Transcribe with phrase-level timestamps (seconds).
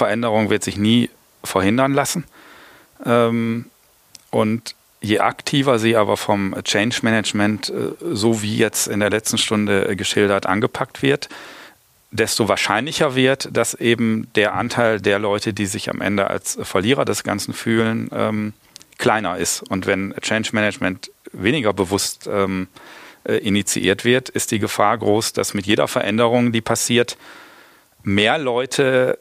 [0.00, 1.10] Veränderung wird sich nie
[1.44, 2.24] verhindern lassen.
[3.04, 3.66] Ähm,
[4.30, 9.36] und je aktiver sie aber vom Change Management, äh, so wie jetzt in der letzten
[9.36, 11.28] Stunde geschildert, angepackt wird,
[12.12, 17.04] desto wahrscheinlicher wird, dass eben der Anteil der Leute, die sich am Ende als Verlierer
[17.04, 18.52] des Ganzen fühlen, ähm,
[18.96, 19.62] kleiner ist.
[19.70, 22.68] Und wenn Change Management weniger bewusst ähm,
[23.24, 27.18] äh, initiiert wird, ist die Gefahr groß, dass mit jeder Veränderung, die passiert,
[28.02, 29.18] mehr Leute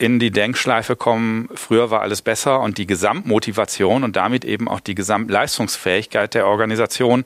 [0.00, 4.80] in die Denkschleife kommen, früher war alles besser und die Gesamtmotivation und damit eben auch
[4.80, 7.24] die Gesamtleistungsfähigkeit der Organisation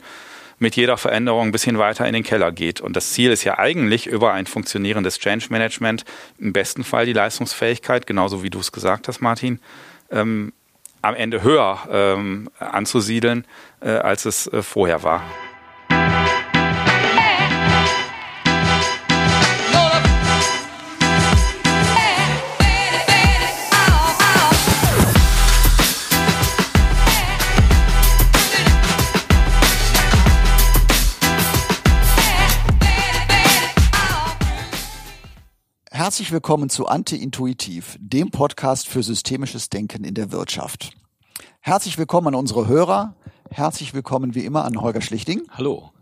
[0.58, 2.80] mit jeder Veränderung ein bisschen weiter in den Keller geht.
[2.80, 6.04] Und das Ziel ist ja eigentlich über ein funktionierendes Change Management
[6.40, 9.60] im besten Fall die Leistungsfähigkeit, genauso wie du es gesagt hast, Martin,
[10.10, 10.52] ähm,
[11.00, 13.46] am Ende höher ähm, anzusiedeln,
[13.82, 15.22] äh, als es äh, vorher war.
[36.04, 40.92] Herzlich willkommen zu Anti-Intuitiv, dem Podcast für systemisches Denken in der Wirtschaft.
[41.60, 43.14] Herzlich willkommen an unsere Hörer.
[43.50, 45.44] Herzlich willkommen wie immer an Holger Schlichting.
[45.48, 45.92] Hallo.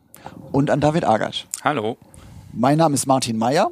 [0.51, 1.47] Und an David Agert.
[1.63, 1.99] Hallo.
[2.53, 3.71] Mein Name ist Martin Meyer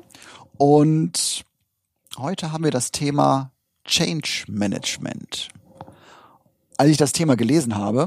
[0.57, 1.45] und
[2.17, 3.51] heute haben wir das Thema
[3.85, 5.49] Change Management.
[6.77, 8.07] Als ich das Thema gelesen habe,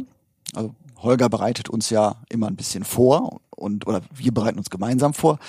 [0.56, 5.14] also Holger bereitet uns ja immer ein bisschen vor und oder wir bereiten uns gemeinsam
[5.14, 5.40] vor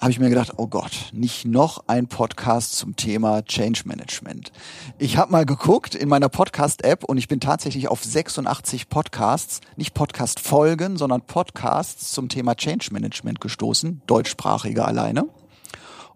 [0.00, 4.52] habe ich mir gedacht, oh Gott, nicht noch ein Podcast zum Thema Change Management.
[4.98, 9.94] Ich habe mal geguckt in meiner Podcast-App und ich bin tatsächlich auf 86 Podcasts, nicht
[9.94, 15.28] Podcast-Folgen, sondern Podcasts zum Thema Change Management gestoßen, deutschsprachige alleine.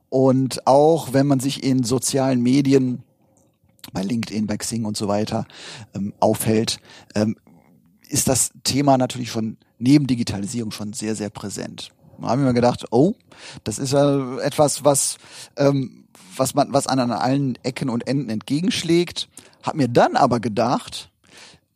[0.09, 3.03] Und auch wenn man sich in sozialen Medien
[3.93, 5.47] bei LinkedIn, bei Xing und so weiter
[5.95, 6.79] ähm, aufhält,
[7.17, 7.37] ähm,
[8.09, 11.91] ist das Thema natürlich schon neben Digitalisierung schon sehr, sehr präsent.
[12.23, 13.15] Da habe ich gedacht, oh,
[13.65, 15.19] das ist ja etwas, was,
[15.57, 16.05] ähm,
[16.37, 19.29] was man, was an, an allen Ecken und Enden entgegenschlägt.
[19.63, 21.11] Hab mir dann aber gedacht,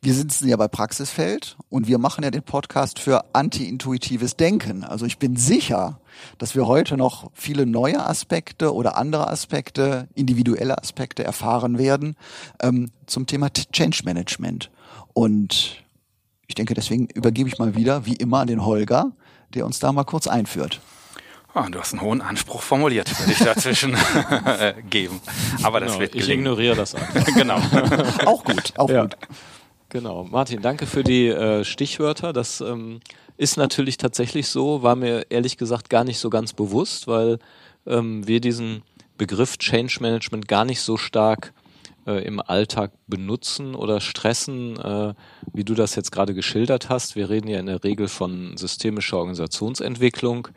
[0.07, 4.85] wir sitzen ja bei Praxisfeld und wir machen ja den Podcast für anti-intuitives Denken.
[4.85, 5.99] Also ich bin sicher,
[6.39, 12.15] dass wir heute noch viele neue Aspekte oder andere Aspekte, individuelle Aspekte erfahren werden
[12.63, 14.71] ähm, zum Thema Change Management.
[15.13, 15.83] Und
[16.47, 19.13] ich denke, deswegen übergebe ich mal wieder, wie immer, an den Holger,
[19.57, 20.81] der uns da mal kurz einführt.
[21.55, 23.97] Oh, du hast einen hohen Anspruch formuliert, würde ich dazwischen
[24.91, 25.21] geben.
[25.63, 26.31] Aber das genau, wird gelingen.
[26.31, 27.25] Ich ignoriere das einfach.
[27.35, 27.57] genau.
[28.27, 29.03] auch gut, auch ja.
[29.03, 29.17] gut.
[29.89, 30.25] Genau.
[30.25, 32.35] Martin, danke für die äh, Stichwörter.
[32.35, 33.01] Das ähm,
[33.39, 37.39] ist natürlich tatsächlich so, war mir ehrlich gesagt gar nicht so ganz bewusst, weil
[37.87, 38.83] ähm, wir diesen
[39.17, 41.55] Begriff Change Management gar nicht so stark
[42.07, 45.15] äh, im Alltag benutzen oder stressen, äh,
[45.53, 47.17] wie du das jetzt gerade geschildert hast.
[47.17, 50.49] Wir reden ja in der Regel von systemischer Organisationsentwicklung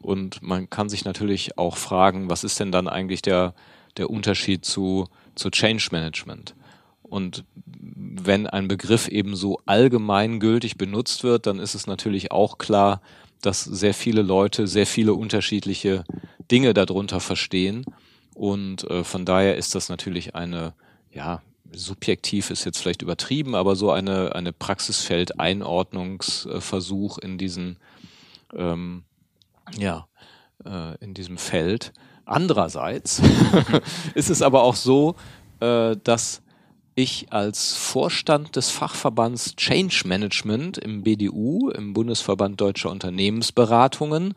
[0.00, 3.54] und man kann sich natürlich auch fragen, was ist denn dann eigentlich der,
[3.96, 6.54] der Unterschied zu, zu Change Management?
[7.02, 13.00] Und wenn ein Begriff eben so allgemeingültig benutzt wird, dann ist es natürlich auch klar,
[13.40, 16.04] dass sehr viele Leute sehr viele unterschiedliche
[16.50, 17.84] Dinge darunter verstehen.
[18.34, 20.74] Und äh, von daher ist das natürlich eine
[21.14, 21.40] ja,
[21.72, 27.78] subjektiv ist jetzt vielleicht übertrieben, aber so eine, eine Praxisfeld-Einordnungsversuch in diesen,
[28.54, 29.04] ähm,
[29.78, 30.08] ja,
[30.64, 31.92] äh, in diesem Feld.
[32.24, 33.22] Andererseits
[34.14, 35.16] ist es aber auch so,
[35.60, 36.42] äh, dass
[36.94, 44.34] ich als Vorstand des Fachverbands Change Management im BDU, im Bundesverband Deutscher Unternehmensberatungen,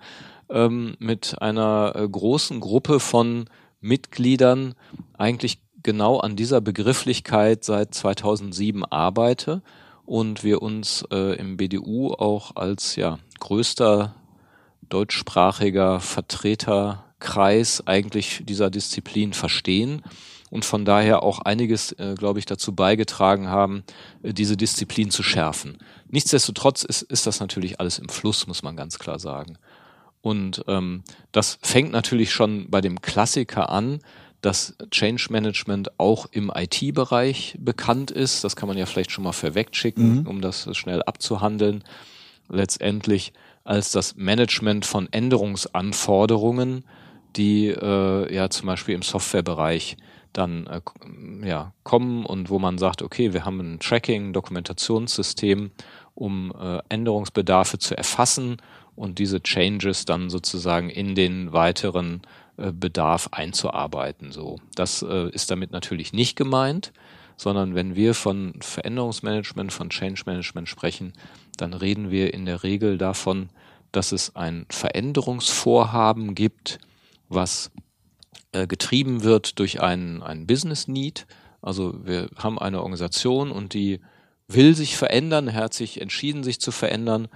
[0.49, 3.45] ähm, mit einer äh, großen Gruppe von
[3.79, 4.73] Mitgliedern
[5.17, 9.61] eigentlich genau an dieser Begrifflichkeit seit 2007 arbeite
[10.05, 14.15] und wir uns äh, im BDU auch als ja, größter
[14.89, 20.01] deutschsprachiger Vertreterkreis eigentlich dieser Disziplin verstehen
[20.49, 23.83] und von daher auch einiges, äh, glaube ich, dazu beigetragen haben,
[24.23, 25.77] äh, diese Disziplin zu schärfen.
[26.09, 29.57] Nichtsdestotrotz ist, ist das natürlich alles im Fluss, muss man ganz klar sagen.
[30.21, 33.99] Und ähm, das fängt natürlich schon bei dem Klassiker an,
[34.47, 38.45] dass Change Management auch im IT-Bereich bekannt ist.
[38.45, 40.27] Das kann man ja vielleicht schon mal vorwegschicken, mhm.
[40.27, 41.83] um das schnell abzuhandeln.
[42.47, 43.33] Letztendlich
[43.65, 46.85] als das Management von Änderungsanforderungen,
[47.35, 49.97] die äh, ja zum Beispiel im Softwarebereich
[50.31, 50.79] dann äh,
[51.45, 55.71] ja, kommen und wo man sagt, okay, wir haben ein Tracking, Dokumentationssystem,
[56.15, 58.61] um äh, Änderungsbedarfe zu erfassen
[58.95, 62.21] und diese Changes dann sozusagen in den weiteren
[62.57, 64.31] Bedarf einzuarbeiten.
[64.31, 66.91] So, das äh, ist damit natürlich nicht gemeint,
[67.37, 71.13] sondern wenn wir von Veränderungsmanagement, von Change Management sprechen,
[71.57, 73.49] dann reden wir in der Regel davon,
[73.91, 76.79] dass es ein Veränderungsvorhaben gibt,
[77.29, 77.71] was
[78.51, 81.27] äh, getrieben wird durch einen, einen Business Need.
[81.61, 83.99] Also wir haben eine Organisation und die
[84.47, 87.27] will sich verändern, hat sich entschieden, sich zu verändern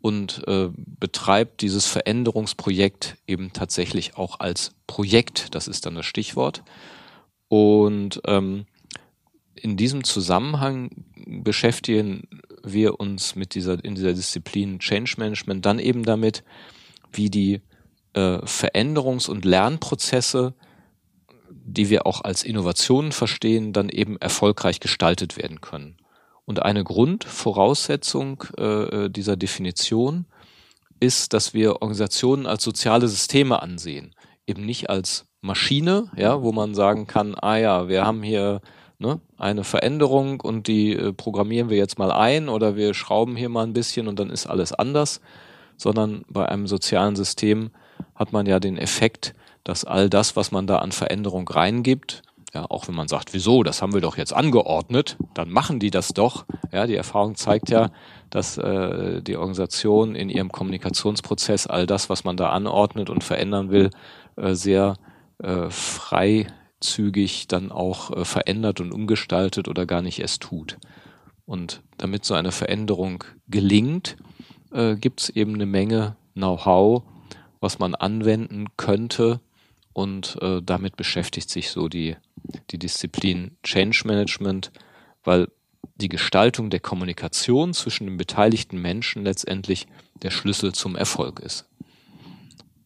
[0.00, 5.54] und äh, betreibt dieses Veränderungsprojekt eben tatsächlich auch als Projekt.
[5.54, 6.62] Das ist dann das Stichwort.
[7.48, 8.66] Und ähm,
[9.54, 10.90] in diesem Zusammenhang
[11.26, 12.28] beschäftigen
[12.62, 16.44] wir uns mit dieser, in dieser Disziplin Change Management dann eben damit,
[17.12, 17.60] wie die
[18.14, 20.54] äh, Veränderungs- und Lernprozesse,
[21.50, 25.96] die wir auch als Innovationen verstehen, dann eben erfolgreich gestaltet werden können.
[26.50, 30.24] Und eine Grundvoraussetzung äh, dieser Definition
[30.98, 34.16] ist, dass wir Organisationen als soziale Systeme ansehen,
[34.48, 38.62] eben nicht als Maschine, ja, wo man sagen kann, ah ja, wir haben hier
[38.98, 43.48] ne, eine Veränderung und die äh, programmieren wir jetzt mal ein oder wir schrauben hier
[43.48, 45.20] mal ein bisschen und dann ist alles anders,
[45.76, 47.70] sondern bei einem sozialen System
[48.16, 52.66] hat man ja den Effekt, dass all das, was man da an Veränderung reingibt, ja,
[52.68, 56.08] auch wenn man sagt, wieso, das haben wir doch jetzt angeordnet, dann machen die das
[56.08, 56.46] doch.
[56.72, 57.90] Ja, die Erfahrung zeigt ja,
[58.28, 63.70] dass äh, die Organisation in ihrem Kommunikationsprozess all das, was man da anordnet und verändern
[63.70, 63.90] will,
[64.36, 64.96] äh, sehr
[65.38, 70.78] äh, freizügig dann auch äh, verändert und umgestaltet oder gar nicht erst tut.
[71.46, 74.16] Und damit so eine Veränderung gelingt,
[74.72, 77.02] äh, gibt es eben eine Menge Know-how,
[77.60, 79.40] was man anwenden könnte,
[79.92, 82.16] und äh, damit beschäftigt sich so die,
[82.70, 84.72] die Disziplin Change Management,
[85.24, 85.48] weil
[85.96, 89.86] die Gestaltung der Kommunikation zwischen den beteiligten Menschen letztendlich
[90.22, 91.66] der Schlüssel zum Erfolg ist.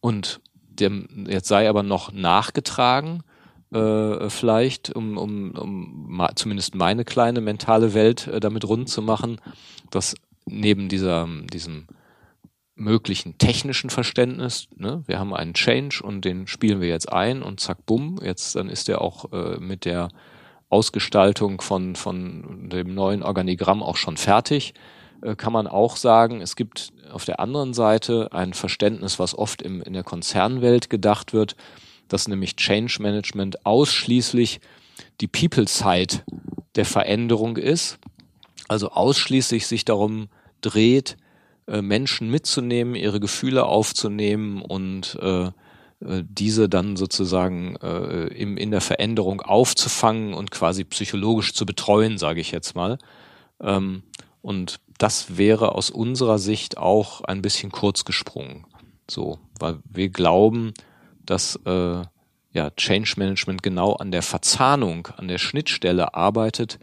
[0.01, 3.23] Und dem, jetzt sei aber noch nachgetragen,
[3.71, 9.41] äh, vielleicht, um, um, um zumindest meine kleine mentale Welt äh, damit rund zu machen,
[9.91, 10.15] dass
[10.45, 11.87] neben dieser, diesem
[12.75, 14.67] möglichen technischen Verständnis.
[14.75, 15.03] Ne?
[15.07, 18.69] Wir haben einen Change und den spielen wir jetzt ein und zack, bumm, jetzt dann
[18.69, 20.09] ist der auch äh, mit der
[20.69, 24.73] Ausgestaltung von, von dem neuen Organigramm auch schon fertig.
[25.21, 29.61] Äh, kann man auch sagen, es gibt auf der anderen Seite ein Verständnis, was oft
[29.61, 31.55] im, in der Konzernwelt gedacht wird,
[32.09, 34.59] dass nämlich Change Management ausschließlich
[35.21, 36.23] die People-Side
[36.75, 37.99] der Veränderung ist,
[38.67, 40.27] also ausschließlich sich darum
[40.61, 41.15] dreht,
[41.67, 48.71] äh, Menschen mitzunehmen, ihre Gefühle aufzunehmen und äh, äh, diese dann sozusagen äh, im, in
[48.71, 52.97] der Veränderung aufzufangen und quasi psychologisch zu betreuen, sage ich jetzt mal.
[53.61, 54.03] Ähm,
[54.41, 58.65] und das wäre aus unserer Sicht auch ein bisschen kurz gesprungen.
[59.09, 60.73] So, weil wir glauben,
[61.25, 62.01] dass äh,
[62.53, 66.79] ja, Change Management genau an der Verzahnung, an der Schnittstelle arbeitet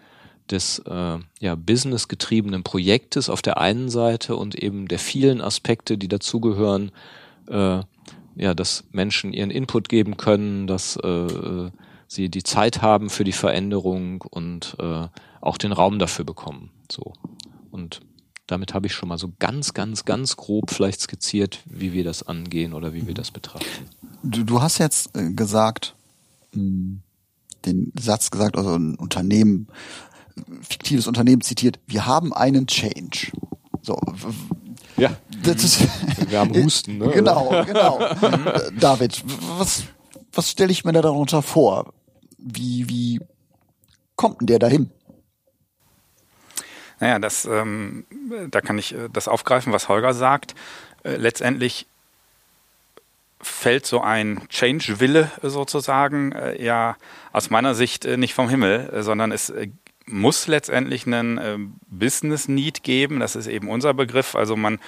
[0.52, 6.08] des äh, ja, businessgetriebenen Projektes auf der einen Seite und eben der vielen Aspekte, die
[6.08, 6.92] dazugehören,
[7.48, 7.80] äh,
[8.36, 11.70] ja, dass Menschen ihren Input geben können, dass äh,
[12.06, 15.08] sie die Zeit haben für die Veränderung und äh,
[15.40, 16.70] auch den Raum dafür bekommen.
[16.90, 17.12] So.
[17.70, 18.00] Und
[18.46, 22.22] damit habe ich schon mal so ganz, ganz, ganz grob vielleicht skizziert, wie wir das
[22.22, 23.86] angehen oder wie wir das betrachten.
[24.22, 25.94] Du, du hast jetzt äh, gesagt,
[26.52, 27.02] hm,
[27.64, 29.68] den Satz gesagt, also ein Unternehmen
[30.68, 33.32] fiktives Unternehmen zitiert, wir haben einen Change.
[33.82, 33.98] So.
[34.96, 35.16] Ja.
[35.44, 35.86] Ist,
[36.30, 37.10] wir haben Husten, ne?
[37.10, 37.98] Genau, genau.
[38.78, 39.22] David,
[39.58, 39.84] was,
[40.32, 41.92] was stelle ich mir da darunter vor?
[42.38, 43.20] Wie, wie
[44.16, 44.90] kommt denn der dahin?
[47.00, 48.06] Naja, das, ähm,
[48.50, 50.54] da kann ich äh, das aufgreifen, was Holger sagt.
[51.02, 51.86] Äh, letztendlich
[53.40, 56.96] fällt so ein Change-Wille sozusagen äh, ja
[57.32, 59.68] aus meiner Sicht äh, nicht vom Himmel, äh, sondern es äh,
[60.06, 63.20] muss letztendlich einen äh, Business Need geben.
[63.20, 64.34] Das ist eben unser Begriff.
[64.34, 64.80] Also man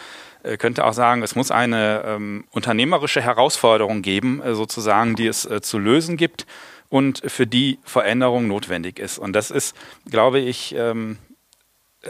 [0.42, 5.44] äh, könnte auch sagen, es muss eine ähm, unternehmerische Herausforderung geben, äh, sozusagen, die es
[5.44, 6.46] äh, zu lösen gibt
[6.88, 9.18] und für die Veränderung notwendig ist.
[9.18, 9.76] Und das ist,
[10.10, 11.18] glaube ich, ähm,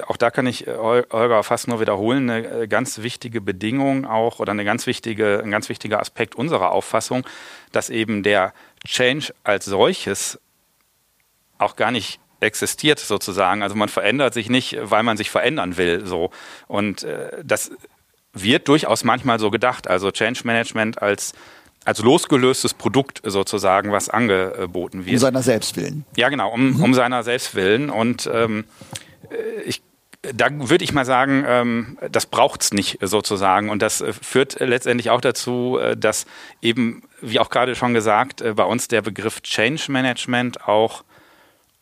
[0.06, 4.40] auch da kann ich äh, Holger fast nur wiederholen, eine äh, ganz wichtige Bedingung auch
[4.40, 7.24] oder eine ganz wichtige, ein ganz wichtiger Aspekt unserer Auffassung,
[7.72, 8.52] dass eben der
[8.86, 10.40] Change als solches
[11.58, 13.62] auch gar nicht existiert sozusagen.
[13.62, 16.06] Also man verändert sich nicht, weil man sich verändern will.
[16.06, 16.30] So.
[16.68, 17.70] Und äh, das
[18.32, 19.88] wird durchaus manchmal so gedacht.
[19.88, 21.32] Also Change Management als
[21.84, 25.16] als losgelöstes Produkt sozusagen, was angeboten wird.
[25.16, 26.06] Um seiner selbst willen.
[26.16, 26.82] Ja, genau, um, mhm.
[26.82, 27.90] um seiner selbst willen.
[27.90, 28.64] Und ähm,
[29.30, 29.82] äh, ich
[30.32, 33.68] da würde ich mal sagen, ähm, das braucht's nicht sozusagen.
[33.68, 36.24] Und das äh, führt letztendlich auch dazu, äh, dass
[36.62, 41.04] eben, wie auch gerade schon gesagt, bei uns der Begriff Change Management auch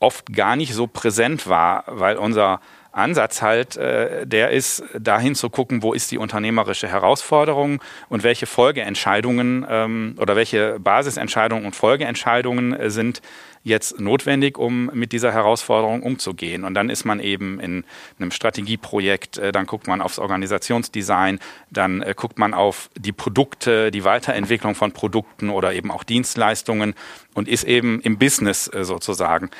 [0.02, 2.60] oft gar nicht so präsent war, weil unser
[2.92, 8.46] Ansatz halt, äh, der ist, dahin zu gucken, wo ist die unternehmerische Herausforderung und welche
[8.46, 13.22] Folgeentscheidungen ähm, oder welche Basisentscheidungen und Folgeentscheidungen äh, sind
[13.64, 16.64] jetzt notwendig, um mit dieser Herausforderung umzugehen.
[16.64, 17.84] Und dann ist man eben in
[18.18, 21.38] einem Strategieprojekt, äh, dann guckt man aufs Organisationsdesign,
[21.70, 26.94] dann äh, guckt man auf die Produkte, die Weiterentwicklung von Produkten oder eben auch Dienstleistungen
[27.34, 29.50] und ist eben im Business äh, sozusagen.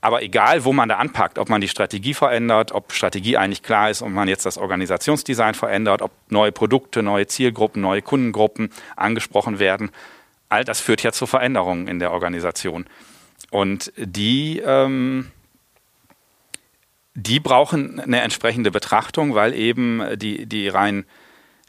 [0.00, 3.90] Aber egal, wo man da anpackt, ob man die Strategie verändert, ob Strategie eigentlich klar
[3.90, 9.58] ist und man jetzt das Organisationsdesign verändert, ob neue Produkte, neue Zielgruppen, neue Kundengruppen angesprochen
[9.58, 9.90] werden,
[10.48, 12.86] all das führt ja zu Veränderungen in der Organisation.
[13.50, 15.32] Und die, ähm,
[17.14, 21.06] die brauchen eine entsprechende Betrachtung, weil eben die, die rein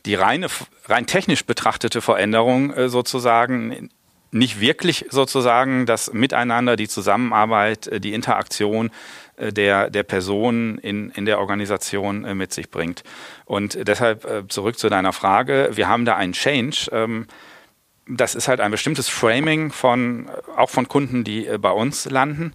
[0.05, 0.48] die reine,
[0.86, 3.89] rein technisch betrachtete Veränderung äh, sozusagen
[4.31, 8.91] nicht wirklich sozusagen das Miteinander, die Zusammenarbeit, äh, die Interaktion
[9.38, 13.03] äh, der, der Personen in, in der Organisation äh, mit sich bringt.
[13.45, 15.71] Und deshalb zurück zu deiner Frage.
[15.74, 16.88] Wir haben da einen Change.
[16.91, 17.27] Ähm,
[18.07, 22.53] das ist halt ein bestimmtes Framing von, auch von Kunden, die bei uns landen,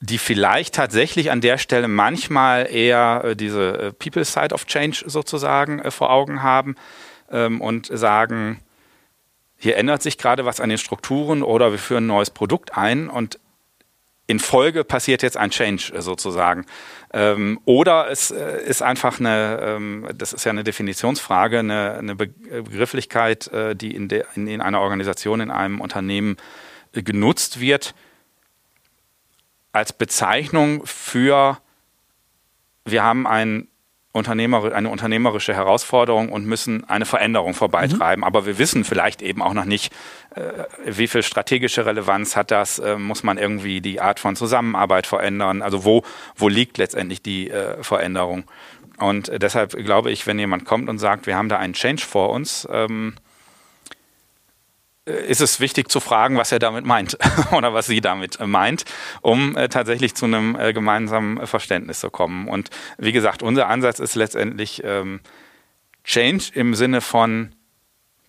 [0.00, 6.10] die vielleicht tatsächlich an der Stelle manchmal eher diese People Side of Change sozusagen vor
[6.10, 6.76] Augen haben
[7.30, 8.60] ähm, und sagen,
[9.62, 13.10] hier ändert sich gerade was an den Strukturen oder wir führen ein neues Produkt ein
[13.10, 13.38] und
[14.26, 16.64] in Folge passiert jetzt ein Change äh, sozusagen.
[17.12, 22.14] Ähm, oder es äh, ist einfach eine, ähm, das ist ja eine Definitionsfrage, eine, eine
[22.14, 26.36] Begrifflichkeit, äh, die in, der, in, in, einer Organisation, in einem Unternehmen
[26.94, 27.94] äh, genutzt wird,
[29.72, 31.58] als Bezeichnung für,
[32.84, 33.68] wir haben ein
[34.12, 38.20] Unternehmer, eine unternehmerische Herausforderung und müssen eine Veränderung vorbeitreiben.
[38.20, 38.24] Mhm.
[38.24, 39.92] Aber wir wissen vielleicht eben auch noch nicht,
[40.34, 45.06] äh, wie viel strategische Relevanz hat das, äh, muss man irgendwie die Art von Zusammenarbeit
[45.06, 46.02] verändern, also wo,
[46.34, 48.44] wo liegt letztendlich die äh, Veränderung.
[48.98, 52.30] Und deshalb glaube ich, wenn jemand kommt und sagt, wir haben da einen Change vor
[52.30, 53.14] uns, ähm,
[55.04, 57.16] ist es wichtig zu fragen, was er damit meint
[57.52, 58.84] oder was sie damit meint,
[59.22, 62.48] um äh, tatsächlich zu einem äh, gemeinsamen Verständnis zu kommen.
[62.48, 65.20] Und wie gesagt, unser Ansatz ist letztendlich ähm,
[66.04, 67.54] Change im Sinne von,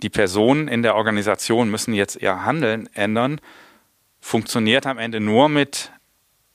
[0.02, 3.40] die Personen in der Organisation müssen jetzt ihr Handeln ändern,
[4.20, 5.92] funktioniert am Ende nur mit,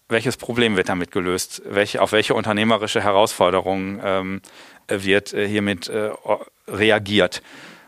[0.09, 4.41] welches Problem wird damit gelöst, welche, auf welche unternehmerische Herausforderungen ähm,
[4.89, 6.11] wird äh, hiermit äh,
[6.69, 7.43] reagiert.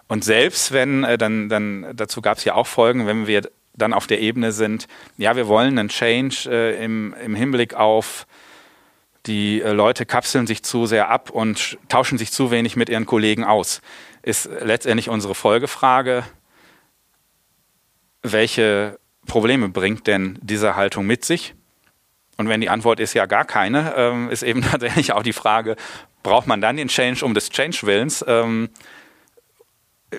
[0.09, 3.93] Und selbst wenn, äh, dann, dann dazu gab es ja auch Folgen, wenn wir dann
[3.93, 8.27] auf der Ebene sind, ja, wir wollen einen Change äh, im, im Hinblick auf
[9.27, 13.07] die äh, Leute kapseln sich zu sehr ab und tauschen sich zu wenig mit ihren
[13.07, 13.81] Kollegen aus,
[14.23, 16.25] ist letztendlich unsere Folgefrage,
[18.23, 21.55] welche Probleme bringt denn diese Haltung mit sich?
[22.37, 25.77] Und wenn die Antwort ist ja gar keine, ähm, ist eben tatsächlich auch die Frage,
[26.23, 28.25] braucht man dann den Change um des Change-Willens?
[28.27, 28.71] Ähm,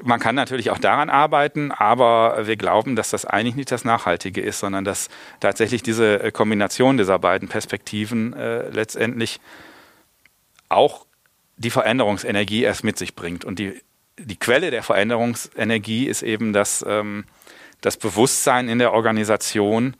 [0.03, 4.41] man kann natürlich auch daran arbeiten, aber wir glauben, dass das eigentlich nicht das Nachhaltige
[4.41, 9.39] ist, sondern dass tatsächlich diese äh, Kombination dieser beiden Perspektiven äh, letztendlich
[10.69, 11.05] auch
[11.57, 13.45] die Veränderungsenergie erst mit sich bringt.
[13.45, 13.81] Und die,
[14.17, 17.25] die Quelle der Veränderungsenergie ist eben das, ähm,
[17.81, 19.95] das Bewusstsein in der Organisation,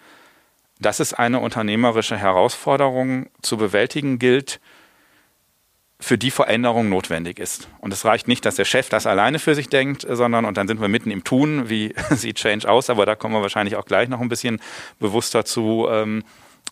[0.80, 4.62] dass es eine unternehmerische Herausforderung zu bewältigen gilt,
[6.02, 7.68] für die Veränderung notwendig ist.
[7.80, 10.68] Und es reicht nicht, dass der Chef das alleine für sich denkt, sondern, und dann
[10.68, 13.86] sind wir mitten im Tun, wie sieht Change aus, aber da kommen wir wahrscheinlich auch
[13.86, 14.62] gleich noch ein bisschen
[15.00, 16.24] bewusster zu, ähm,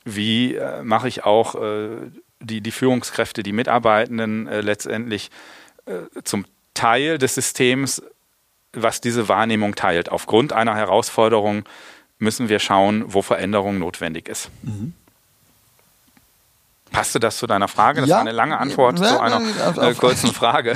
[0.05, 1.89] wie äh, mache ich auch äh,
[2.39, 5.29] die, die Führungskräfte, die Mitarbeitenden äh, letztendlich
[5.85, 8.01] äh, zum Teil des Systems,
[8.71, 10.09] was diese Wahrnehmung teilt.
[10.09, 11.63] Aufgrund einer Herausforderung
[12.17, 14.49] müssen wir schauen, wo Veränderung notwendig ist.
[14.63, 14.93] Mhm.
[16.97, 18.01] Passte das zu deiner Frage?
[18.01, 20.75] Das ja, war eine lange Antwort ja, zu einer auf, äh, kurzen Frage.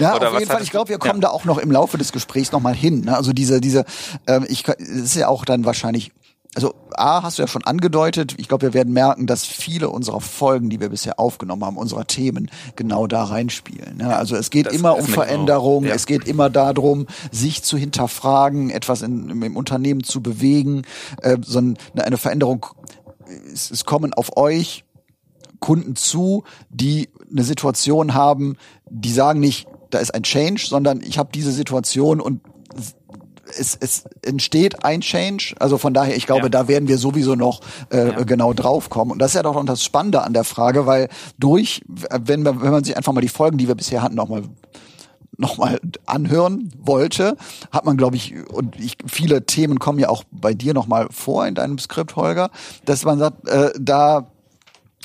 [0.00, 0.62] Ja, Oder auf jeden Fall.
[0.62, 1.28] Ich glaube, wir kommen ja.
[1.28, 3.02] da auch noch im Laufe des Gesprächs nochmal hin.
[3.02, 3.16] Ne?
[3.16, 3.84] Also diese, diese,
[4.26, 6.10] ähm, ich, das ist ja auch dann wahrscheinlich
[6.56, 10.20] also A, hast du ja schon angedeutet, ich glaube, wir werden merken, dass viele unserer
[10.20, 13.98] Folgen, die wir bisher aufgenommen haben, unserer Themen, genau da reinspielen.
[13.98, 14.16] Ne?
[14.16, 15.94] Also es geht das immer um Veränderung, ja.
[15.94, 20.82] es geht immer darum, sich zu hinterfragen, etwas in, im Unternehmen zu bewegen,
[21.22, 22.66] äh, so eine Veränderung,
[23.52, 24.84] es, es kommen auf euch
[25.60, 28.56] Kunden zu, die eine Situation haben,
[28.88, 32.40] die sagen nicht, da ist ein Change, sondern ich habe diese Situation und
[33.58, 35.54] es, es entsteht ein Change.
[35.58, 36.48] Also von daher, ich glaube, Ja.
[36.48, 38.22] da werden wir sowieso noch äh, Ja.
[38.22, 39.10] genau drauf kommen.
[39.10, 42.70] Und das ist ja doch das Spannende an der Frage, weil durch, wenn man, wenn
[42.70, 44.42] man sich einfach mal die Folgen, die wir bisher hatten, nochmal
[45.36, 47.36] noch mal anhören wollte,
[47.72, 51.08] hat man, glaube ich, und ich, viele Themen kommen ja auch bei dir noch mal
[51.10, 52.50] vor in deinem Skript, Holger,
[52.84, 54.30] dass man sagt, äh, da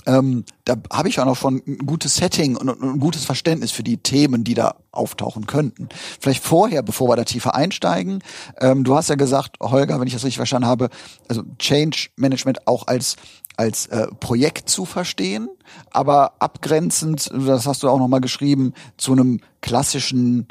[0.06, 3.84] ähm, da habe ich auch noch schon ein gutes Setting und, ein gutes Verständnis für
[3.84, 5.90] die Themen, die da auftauchen könnten.
[6.20, 8.24] Vielleicht vorher, bevor wir da tiefer einsteigen,
[8.60, 10.90] ähm, du hast ja gesagt, Holger, wenn ich das richtig verstanden habe,
[11.28, 13.16] also Change Management auch als
[13.58, 15.48] als äh, Projekt zu verstehen,
[15.92, 20.50] aber abgrenzend, das hast du auch noch mal geschrieben, zu einem klassischen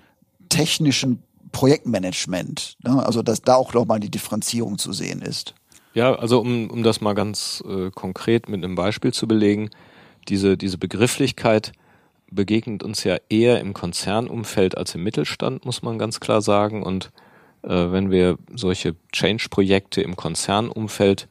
[0.48, 2.76] technischen Projektmanagement.
[2.82, 3.04] Ne?
[3.04, 5.54] Also dass da auch noch mal die Differenzierung zu sehen ist.
[5.94, 9.70] Ja, also um, um das mal ganz äh, konkret mit einem Beispiel zu belegen,
[10.28, 11.72] diese, diese Begrifflichkeit
[12.30, 16.82] begegnet uns ja eher im Konzernumfeld als im Mittelstand, muss man ganz klar sagen.
[16.82, 17.12] Und
[17.62, 21.28] äh, wenn wir solche Change-Projekte im Konzernumfeld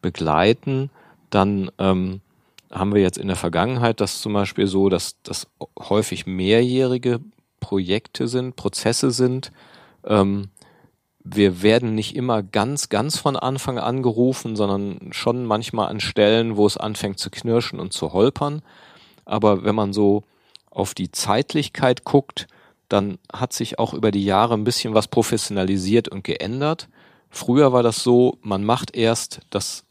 [0.00, 0.90] begleiten,
[1.28, 2.20] dann ähm,
[2.70, 5.46] haben wir jetzt in der Vergangenheit das zum Beispiel so, dass das
[5.78, 7.20] häufig mehrjährige
[7.60, 9.52] Projekte sind, Prozesse sind.
[10.04, 10.48] Ähm,
[11.28, 16.56] wir werden nicht immer ganz, ganz von Anfang an gerufen, sondern schon manchmal an Stellen,
[16.56, 18.62] wo es anfängt zu knirschen und zu holpern.
[19.24, 20.22] Aber wenn man so
[20.70, 22.46] auf die Zeitlichkeit guckt,
[22.88, 26.88] dann hat sich auch über die Jahre ein bisschen was professionalisiert und geändert.
[27.28, 29.84] Früher war das so, man macht erst das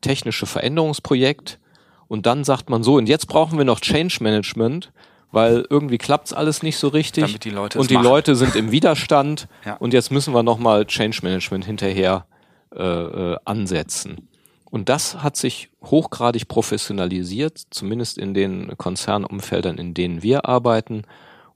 [0.00, 1.60] technische Veränderungsprojekt
[2.08, 4.90] und dann sagt man so, und jetzt brauchen wir noch Change Management,
[5.32, 7.24] weil irgendwie klappt's alles nicht so richtig.
[7.24, 8.04] Damit die Leute es und die machen.
[8.04, 9.76] Leute sind im Widerstand Ja.
[9.76, 12.26] und jetzt müssen wir nochmal Change Management hinterher
[12.74, 14.28] äh, äh, ansetzen.
[14.70, 21.02] Und das hat sich hochgradig professionalisiert, zumindest in den Konzernumfeldern, in denen wir arbeiten,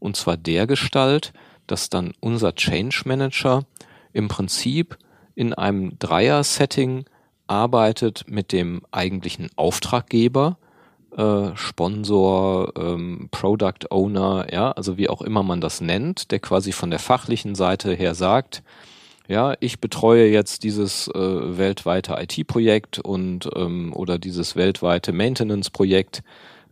[0.01, 1.33] und zwar der Gestalt,
[1.69, 3.65] dass dann unser Change Manager
[4.13, 4.99] im Prinzip
[5.37, 7.05] in einem Dreier-Setting
[7.47, 10.59] arbeitet mit dem eigentlichen Auftraggeber,
[11.17, 16.73] äh, Sponsor, ähm, Product Owner, ja, also wie auch immer man das nennt, der quasi
[16.73, 18.63] von der fachlichen Seite her sagt,
[19.27, 26.23] ja, ich betreue jetzt dieses äh, weltweite IT-Projekt und ähm, oder dieses weltweite Maintenance-Projekt.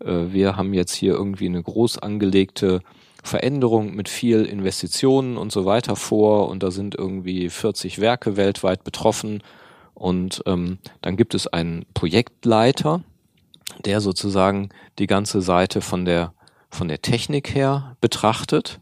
[0.01, 2.81] Äh, wir haben jetzt hier irgendwie eine groß angelegte
[3.23, 8.85] Veränderung mit viel Investitionen und so weiter vor und da sind irgendwie 40 Werke weltweit
[8.85, 9.43] betroffen
[9.95, 13.03] und ähm, dann gibt es einen Projektleiter,
[13.85, 16.33] der sozusagen die ganze Seite von der
[16.73, 18.81] von der Technik her betrachtet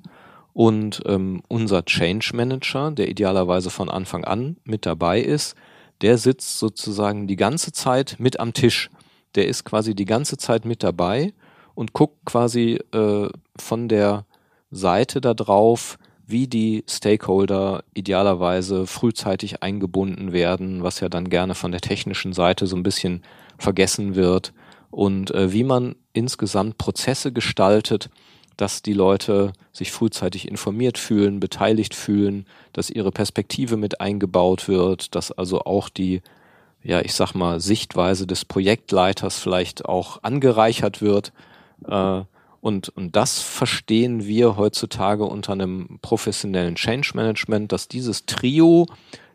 [0.53, 5.57] und ähm, unser Change Manager, der idealerweise von Anfang an mit dabei ist,
[6.00, 8.90] der sitzt sozusagen die ganze Zeit mit am Tisch.
[9.35, 11.33] Der ist quasi die ganze Zeit mit dabei
[11.74, 14.24] und guckt quasi äh, von der
[14.70, 21.72] Seite da drauf, wie die Stakeholder idealerweise frühzeitig eingebunden werden, was ja dann gerne von
[21.72, 23.22] der technischen Seite so ein bisschen
[23.59, 24.53] vergessen wird
[24.90, 28.11] und äh, wie man insgesamt Prozesse gestaltet,
[28.57, 35.14] dass die Leute sich frühzeitig informiert fühlen, beteiligt fühlen, dass ihre Perspektive mit eingebaut wird,
[35.14, 36.20] dass also auch die,
[36.83, 41.33] ja, ich sag mal, Sichtweise des Projektleiters vielleicht auch angereichert wird.
[41.87, 42.22] Äh,
[42.61, 48.87] und, und das verstehen wir heutzutage unter einem professionellen Change Management, dass dieses Trio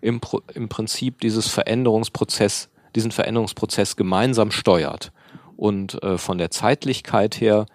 [0.02, 0.22] im,
[0.54, 5.12] im Prinzip dieses Veränderungsprozess, diesen Veränderungsprozess gemeinsam steuert
[5.58, 7.66] und äh, von der Zeitlichkeit her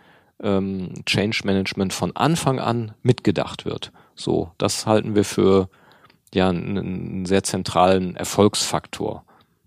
[0.43, 3.93] ähm, Change Management von Anfang an mitgedacht wird.
[4.15, 5.69] So, das halten wir für
[6.35, 9.25] ja einen, sehr zentralen Erfolgsfaktor.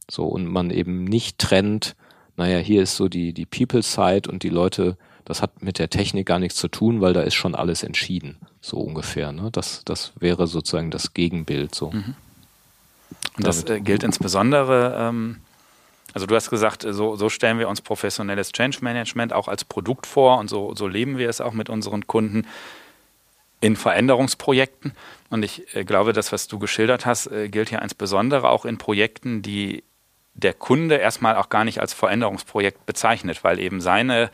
[0.10, 1.95] So und man eben nicht trennt,
[2.36, 5.89] naja, hier ist so die die People Side und die Leute, das hat mit der
[5.89, 9.32] Technik gar nichts zu tun, weil da ist schon alles entschieden, so ungefähr.
[9.32, 9.49] Ne?
[9.52, 11.91] Das das wäre sozusagen das Gegenbild so.
[13.38, 15.38] Und das äh, gilt insbesondere, ähm,
[16.13, 20.06] also du hast gesagt, so, so stellen wir uns professionelles Change Management auch als Produkt
[20.06, 22.47] vor und so, so leben wir es auch mit unseren Kunden
[23.62, 24.93] in Veränderungsprojekten.
[25.30, 28.78] Und ich äh, glaube, das, was du geschildert hast, äh, gilt ja insbesondere auch in
[28.78, 29.84] Projekten, die
[30.36, 34.32] der Kunde erstmal auch gar nicht als Veränderungsprojekt bezeichnet, weil eben seine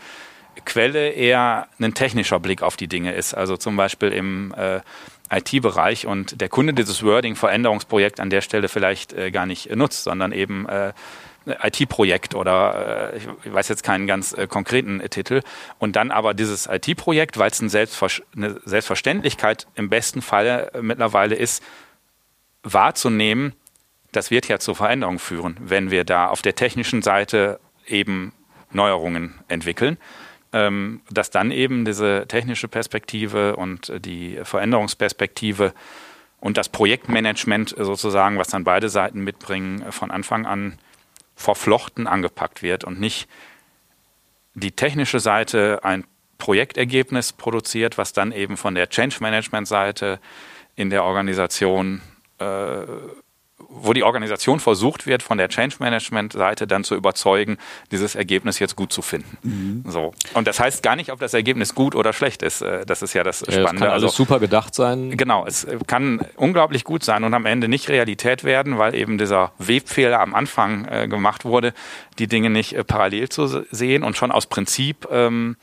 [0.66, 3.34] Quelle eher ein technischer Blick auf die Dinge ist.
[3.34, 4.82] Also zum Beispiel im äh,
[5.30, 10.04] IT-Bereich und der Kunde dieses Wording Veränderungsprojekt an der Stelle vielleicht äh, gar nicht nutzt,
[10.04, 10.94] sondern eben äh,
[11.62, 15.42] IT-Projekt oder äh, ich weiß jetzt keinen ganz äh, konkreten äh, Titel.
[15.78, 21.64] Und dann aber dieses IT-Projekt, weil es eine Selbstverständlichkeit im besten Falle äh, mittlerweile ist,
[22.64, 23.54] wahrzunehmen,
[24.12, 28.34] das wird ja zur Veränderung führen, wenn wir da auf der technischen Seite eben
[28.72, 29.98] Neuerungen entwickeln.
[30.52, 35.74] Ähm, dass dann eben diese technische Perspektive und die Veränderungsperspektive
[36.40, 40.80] und das Projektmanagement sozusagen, was dann beide Seiten mitbringen, von Anfang an
[41.40, 43.30] verflochten angepackt wird und nicht
[44.56, 46.04] die technische Seite ein
[46.38, 50.20] Projektergebnis produziert, was dann eben von der Change Management Seite
[50.76, 52.02] in der Organisation
[52.40, 52.84] äh,
[53.68, 57.58] wo die Organisation versucht wird, von der Change Management Seite dann zu überzeugen,
[57.92, 59.38] dieses Ergebnis jetzt gut zu finden.
[59.44, 59.92] Mhm.
[59.92, 60.14] So.
[60.34, 62.62] Und das heißt gar nicht, ob das Ergebnis gut oder schlecht ist.
[62.62, 63.62] Äh, das ist ja das Spannende.
[63.62, 65.16] Ja, es kann alles also, super gedacht sein.
[65.18, 65.46] Genau.
[65.46, 70.20] Es kann unglaublich gut sein und am Ende nicht Realität werden, weil eben dieser Webfehler
[70.20, 71.74] am Anfang äh, gemacht wurde,
[72.18, 75.56] die Dinge nicht äh, parallel zu sehen und schon aus Prinzip ähm,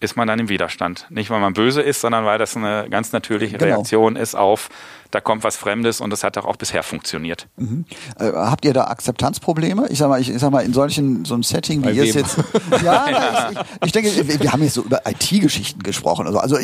[0.00, 1.06] ist man dann im Widerstand.
[1.10, 3.76] Nicht, weil man böse ist, sondern weil das eine ganz natürliche genau.
[3.76, 4.68] Reaktion ist auf,
[5.10, 7.48] da kommt was Fremdes und das hat doch auch bisher funktioniert.
[7.56, 7.84] Mhm.
[8.18, 9.86] Äh, habt ihr da Akzeptanzprobleme?
[9.88, 12.14] Ich sag mal, ich, ich sag mal, in solchen so einem Setting, wie ihr es
[12.14, 12.36] jetzt.
[12.82, 13.50] Ja, ja.
[13.50, 16.26] Ich, ich, denke, wir haben jetzt so über IT-Geschichten gesprochen.
[16.26, 16.58] Also, also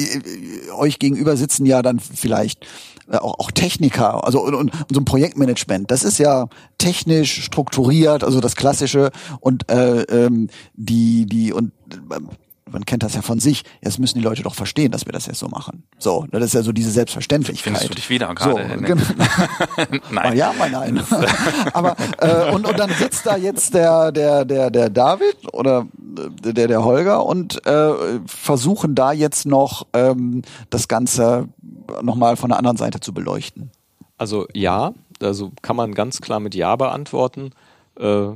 [0.77, 2.67] euch gegenüber sitzen ja dann vielleicht
[3.11, 7.43] äh, auch, auch Techniker, also und, und, und so ein Projektmanagement, das ist ja technisch
[7.43, 11.73] strukturiert, also das Klassische und äh, ähm, die die und
[12.11, 12.19] äh,
[12.71, 15.27] man kennt das ja von sich, jetzt müssen die Leute doch verstehen, dass wir das
[15.27, 15.85] jetzt so machen.
[15.99, 17.65] So, das ist ja so diese Selbstverständlichkeit.
[17.65, 18.69] Findest du dich wieder gerade?
[18.69, 19.03] So, genau.
[20.11, 20.37] nein.
[20.37, 21.03] Ja, mein nein.
[21.73, 25.87] Aber äh, und, und dann sitzt da jetzt der der der der David oder
[26.45, 31.49] äh, der der Holger und äh, versuchen da jetzt noch ähm, das Ganze
[32.03, 33.71] nochmal von der anderen Seite zu beleuchten.
[34.19, 37.51] Also ja, also kann man ganz klar mit Ja beantworten.
[37.99, 38.33] Äh,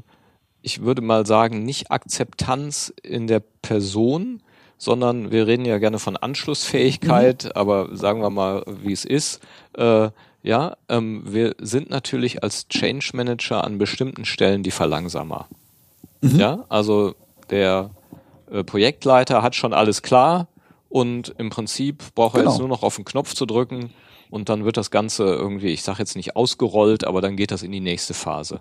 [0.65, 4.43] ich würde mal sagen, nicht Akzeptanz in der Person,
[4.79, 7.51] sondern wir reden ja gerne von Anschlussfähigkeit, mhm.
[7.55, 9.41] aber sagen wir mal, wie es ist.
[9.77, 10.09] Äh,
[10.43, 15.49] ja, ähm, wir sind natürlich als Change Manager an bestimmten Stellen die Verlangsamer.
[16.23, 16.41] Mhm.
[16.41, 17.15] Ja, also
[17.51, 17.91] der
[18.51, 20.49] äh, Projektleiter hat schon alles klar
[20.89, 22.53] und im Prinzip braucht er genau.
[22.53, 23.91] jetzt nur noch auf den Knopf zu drücken
[24.31, 27.63] und dann wird das Ganze irgendwie, ich sage jetzt nicht ausgerollt, aber dann geht das
[27.63, 28.61] in die nächste Phase.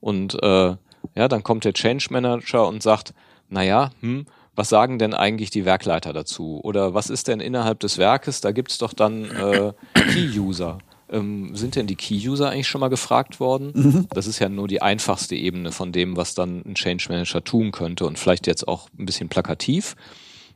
[0.00, 0.76] Und äh,
[1.14, 3.14] ja, dann kommt der Change Manager und sagt,
[3.48, 6.60] naja, hm, was sagen denn eigentlich die Werkleiter dazu?
[6.62, 8.40] Oder was ist denn innerhalb des Werkes?
[8.40, 10.78] Da gibt's doch dann äh, Key-User.
[11.10, 13.72] Ähm, sind denn die Key-User eigentlich schon mal gefragt worden?
[13.74, 14.08] Mhm.
[14.10, 17.72] Das ist ja nur die einfachste Ebene von dem, was dann ein Change Manager tun
[17.72, 19.96] könnte und vielleicht jetzt auch ein bisschen plakativ.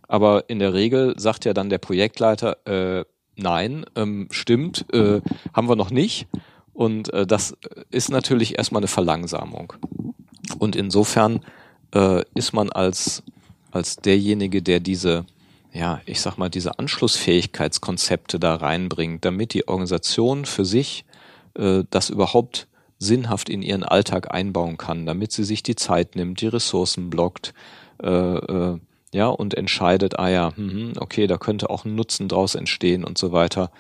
[0.06, 3.04] Aber in der Regel sagt ja dann der Projektleiter, äh,
[3.37, 5.20] nein, ähm, stimmt, äh,
[5.52, 6.28] haben wir noch nicht.
[6.72, 7.56] Und äh, das
[7.90, 9.74] ist natürlich erstmal eine Verlangsamung.
[10.58, 11.40] Und insofern
[11.94, 13.22] äh, ist man als,
[13.70, 15.26] als derjenige, der diese,
[15.72, 21.04] ja, ich sag mal, diese Anschlussfähigkeitskonzepte da reinbringt, damit die Organisation für sich
[21.54, 26.40] äh, das überhaupt sinnhaft in ihren Alltag einbauen kann, damit sie sich die Zeit nimmt,
[26.40, 27.54] die Ressourcen blockt,
[28.02, 28.78] äh, äh,
[29.12, 33.16] ja, und entscheidet, ah ja, hm, okay, da könnte auch ein Nutzen draus entstehen und
[33.16, 33.70] so weiter.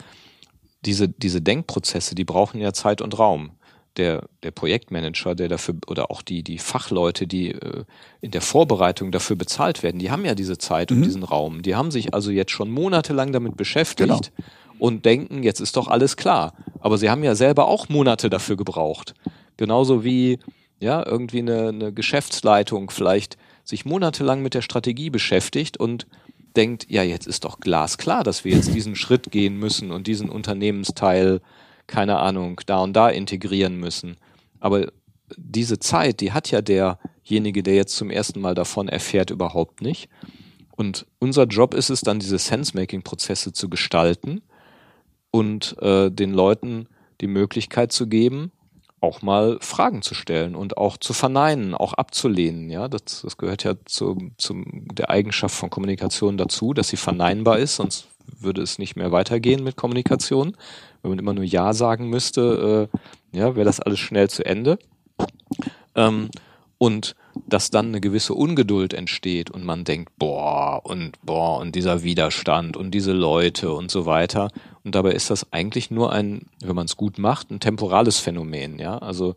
[0.84, 3.50] Diese, diese Denkprozesse, die brauchen ja Zeit und Raum
[3.96, 7.84] der, der Projektmanager, der dafür, oder auch die, die Fachleute, die äh,
[8.20, 10.98] in der Vorbereitung dafür bezahlt werden, die haben ja diese Zeit mhm.
[10.98, 11.62] und diesen Raum.
[11.62, 14.20] Die haben sich also jetzt schon monatelang damit beschäftigt genau.
[14.78, 16.54] und denken, jetzt ist doch alles klar.
[16.80, 19.14] Aber sie haben ja selber auch Monate dafür gebraucht.
[19.56, 20.38] Genauso wie,
[20.80, 26.06] ja, irgendwie eine, eine Geschäftsleitung vielleicht sich monatelang mit der Strategie beschäftigt und
[26.56, 30.28] denkt, ja, jetzt ist doch glasklar, dass wir jetzt diesen Schritt gehen müssen und diesen
[30.28, 31.40] Unternehmensteil
[31.88, 34.16] keine Ahnung, da und da integrieren müssen.
[34.60, 34.86] Aber
[35.36, 40.08] diese Zeit, die hat ja derjenige, der jetzt zum ersten Mal davon erfährt, überhaupt nicht.
[40.76, 44.42] Und unser Job ist es dann, diese Sense-Making-Prozesse zu gestalten
[45.32, 46.86] und äh, den Leuten
[47.20, 48.52] die Möglichkeit zu geben,
[49.00, 52.70] auch mal Fragen zu stellen und auch zu verneinen, auch abzulehnen.
[52.70, 57.58] Ja, das, das gehört ja zu, zu der Eigenschaft von Kommunikation dazu, dass sie verneinbar
[57.58, 58.08] ist, sonst
[58.40, 60.56] würde es nicht mehr weitergehen mit Kommunikation.
[61.02, 62.88] Wenn man immer nur Ja sagen müsste,
[63.32, 64.78] äh, ja, wäre das alles schnell zu Ende.
[65.94, 66.30] Ähm,
[66.78, 72.02] und dass dann eine gewisse Ungeduld entsteht und man denkt, boah, und boah, und dieser
[72.02, 74.50] Widerstand und diese Leute und so weiter.
[74.84, 78.78] Und dabei ist das eigentlich nur ein, wenn man es gut macht, ein temporales Phänomen,
[78.78, 78.98] ja.
[78.98, 79.34] Also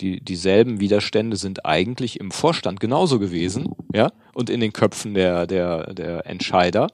[0.00, 5.46] die, dieselben Widerstände sind eigentlich im Vorstand genauso gewesen, ja, und in den Köpfen der,
[5.46, 6.88] der, der Entscheider.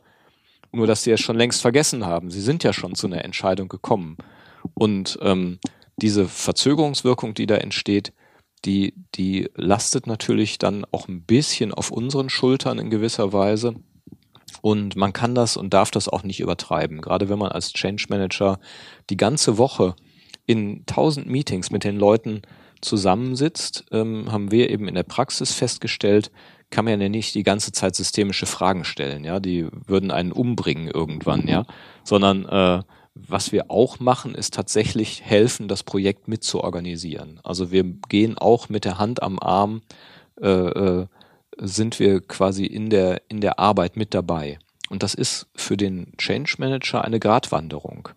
[0.72, 2.30] Nur, dass sie es schon längst vergessen haben.
[2.30, 4.16] Sie sind ja schon zu einer Entscheidung gekommen.
[4.74, 5.58] Und ähm,
[5.96, 8.12] diese Verzögerungswirkung, die da entsteht,
[8.64, 13.74] die, die lastet natürlich dann auch ein bisschen auf unseren Schultern in gewisser Weise.
[14.60, 17.00] Und man kann das und darf das auch nicht übertreiben.
[17.00, 18.58] Gerade wenn man als Change Manager
[19.10, 19.94] die ganze Woche
[20.46, 22.42] in tausend Meetings mit den Leuten
[22.80, 26.30] zusammensitzt, ähm, haben wir eben in der Praxis festgestellt,
[26.70, 30.88] kann man ja nicht die ganze Zeit systemische Fragen stellen, ja, die würden einen umbringen
[30.88, 31.64] irgendwann, ja,
[32.04, 32.82] sondern äh,
[33.14, 37.40] was wir auch machen, ist tatsächlich helfen, das Projekt mitzuorganisieren.
[37.42, 39.82] Also wir gehen auch mit der Hand am Arm,
[40.40, 41.06] äh, äh,
[41.60, 44.58] sind wir quasi in der, in der Arbeit mit dabei.
[44.90, 48.08] Und das ist für den Change Manager eine Gratwanderung,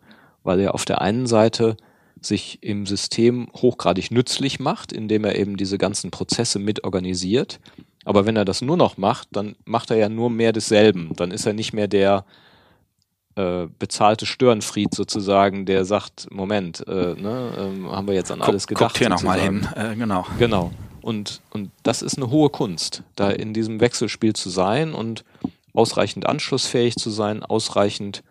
[0.44, 1.78] weil er auf der einen Seite
[2.22, 7.60] sich im System hochgradig nützlich macht, indem er eben diese ganzen Prozesse mit organisiert.
[8.06, 11.12] Aber wenn er das nur noch macht, dann macht er ja nur mehr desselben.
[11.16, 12.26] Dann ist er nicht mehr der
[13.36, 18.68] äh, bezahlte Störenfried sozusagen, der sagt, Moment, äh, ne, ähm, haben wir jetzt an alles
[18.68, 18.90] gedacht.
[18.90, 20.26] Guckt hier nochmal hin, äh, genau.
[20.38, 20.72] Genau.
[21.02, 25.24] Und, und das ist eine hohe Kunst, da in diesem Wechselspiel zu sein und
[25.74, 28.24] ausreichend anschlussfähig zu sein, ausreichend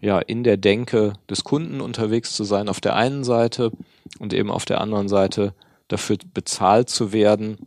[0.00, 3.70] ja in der Denke des Kunden unterwegs zu sein auf der einen Seite
[4.18, 5.54] und eben auf der anderen Seite
[5.88, 7.58] dafür bezahlt zu werden,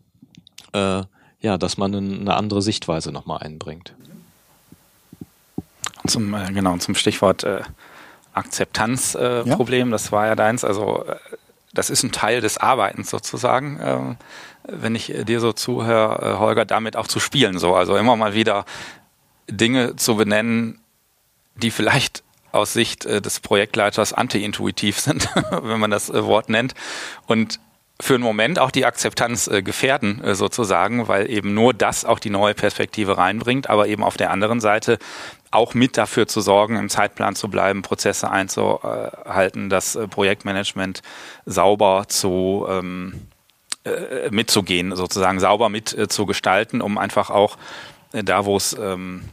[0.73, 1.03] äh,
[1.43, 3.93] ja, dass man eine andere Sichtweise nochmal einbringt.
[6.07, 7.61] Zum, äh, genau, zum Stichwort äh,
[8.33, 9.91] Akzeptanzproblem, äh, ja.
[9.91, 11.17] das war ja deins, also äh,
[11.73, 14.17] das ist ein Teil des Arbeitens sozusagen, ähm,
[14.63, 18.33] wenn ich dir so zuhöre, äh, Holger, damit auch zu spielen, so, also immer mal
[18.33, 18.65] wieder
[19.49, 20.79] Dinge zu benennen,
[21.55, 26.73] die vielleicht aus Sicht äh, des Projektleiters anti-intuitiv sind, wenn man das äh, Wort nennt.
[27.27, 27.59] Und
[28.03, 32.19] für einen Moment auch die Akzeptanz äh, gefährden, äh, sozusagen, weil eben nur das auch
[32.19, 34.99] die neue Perspektive reinbringt, aber eben auf der anderen Seite
[35.51, 41.01] auch mit dafür zu sorgen, im Zeitplan zu bleiben, Prozesse einzuhalten, das äh, Projektmanagement
[41.45, 43.27] sauber zu ähm,
[43.85, 46.07] äh, mitzugehen, sozusagen sauber mit äh,
[46.81, 47.57] um einfach auch
[48.11, 49.23] da, wo es ähm,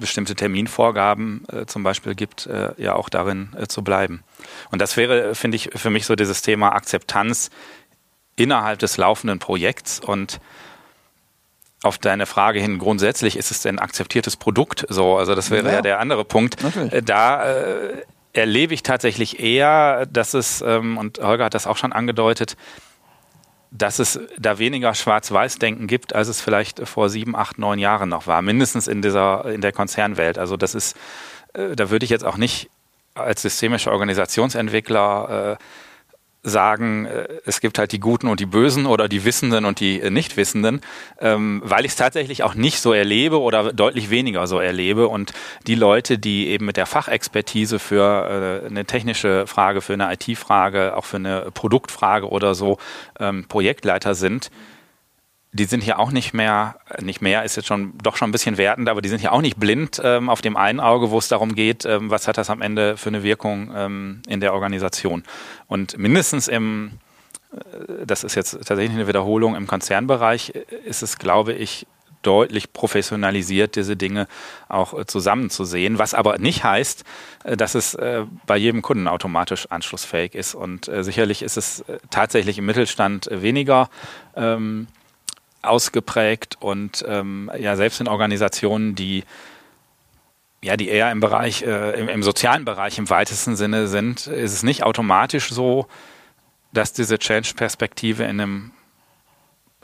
[0.00, 4.22] bestimmte Terminvorgaben äh, zum Beispiel gibt, äh, ja auch darin äh, zu bleiben.
[4.70, 7.50] Und das wäre, finde ich, für mich so dieses Thema Akzeptanz
[8.36, 10.40] innerhalb des laufenden Projekts und
[11.82, 15.74] auf deine Frage hin, grundsätzlich ist es ein akzeptiertes Produkt so, also das wäre ja,
[15.74, 16.62] ja der andere Punkt.
[16.62, 16.92] Natürlich.
[16.92, 21.76] Äh, da äh, erlebe ich tatsächlich eher, dass es, ähm, und Holger hat das auch
[21.76, 22.56] schon angedeutet,
[23.70, 28.26] dass es da weniger Schwarz-Weiß-Denken gibt, als es vielleicht vor sieben, acht, neun Jahren noch
[28.26, 30.38] war, mindestens in dieser, in der Konzernwelt.
[30.38, 30.96] Also das ist,
[31.54, 32.70] äh, da würde ich jetzt auch nicht
[33.14, 35.62] als systemischer Organisationsentwickler äh,
[36.46, 40.00] sagen, äh, es gibt halt die Guten und die Bösen oder die Wissenden und die
[40.00, 40.80] äh, Nichtwissenden,
[41.20, 45.08] ähm, weil ich es tatsächlich auch nicht so erlebe oder deutlich weniger so erlebe.
[45.08, 45.32] Und
[45.66, 50.96] die Leute, die eben mit der Fachexpertise für äh, eine technische Frage, für eine IT-Frage,
[50.96, 52.78] auch für eine Produktfrage oder so
[53.18, 54.50] ähm, Projektleiter sind,
[55.56, 58.58] die sind hier auch nicht mehr, nicht mehr, ist jetzt schon doch schon ein bisschen
[58.58, 61.28] wertend, aber die sind hier auch nicht blind ähm, auf dem einen Auge, wo es
[61.28, 65.24] darum geht, ähm, was hat das am Ende für eine Wirkung ähm, in der Organisation.
[65.66, 66.92] Und mindestens im,
[67.52, 71.86] äh, das ist jetzt tatsächlich eine Wiederholung, im Konzernbereich äh, ist es, glaube ich,
[72.26, 74.26] deutlich professionalisiert, diese Dinge
[74.68, 77.04] auch äh, zusammenzusehen, was aber nicht heißt,
[77.44, 80.54] äh, dass es äh, bei jedem Kunden automatisch anschlussfähig ist.
[80.54, 83.88] Und äh, sicherlich ist es tatsächlich im Mittelstand weniger.
[85.62, 89.24] Ausgeprägt und ähm, ja selbst in Organisationen, die
[90.62, 94.52] ja, die eher im Bereich, äh, im, im, sozialen Bereich im weitesten Sinne sind, ist
[94.52, 95.86] es nicht automatisch so,
[96.72, 98.72] dass diese Change-Perspektive in einem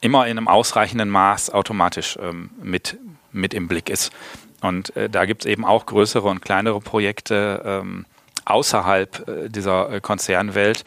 [0.01, 2.99] immer in einem ausreichenden Maß automatisch ähm, mit,
[3.31, 4.13] mit im Blick ist.
[4.61, 8.05] Und äh, da gibt es eben auch größere und kleinere Projekte ähm,
[8.45, 10.85] außerhalb äh, dieser äh, Konzernwelt,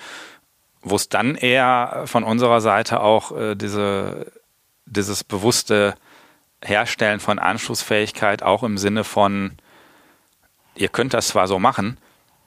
[0.82, 4.32] wo es dann eher von unserer Seite auch äh, diese
[4.86, 5.96] dieses bewusste
[6.64, 9.52] Herstellen von Anschlussfähigkeit auch im Sinne von,
[10.76, 11.98] ihr könnt das zwar so machen,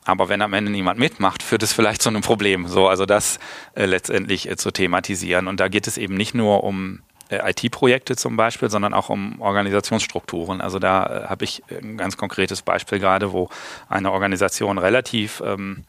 [0.04, 2.66] aber wenn am Ende niemand mitmacht, führt es vielleicht zu einem Problem.
[2.66, 3.38] So, also das
[3.74, 5.46] äh, letztendlich äh, zu thematisieren.
[5.48, 9.40] Und da geht es eben nicht nur um äh, IT-Projekte zum Beispiel, sondern auch um
[9.40, 10.62] Organisationsstrukturen.
[10.62, 13.50] Also da äh, habe ich ein ganz konkretes Beispiel gerade, wo
[13.90, 15.84] eine Organisation relativ ähm,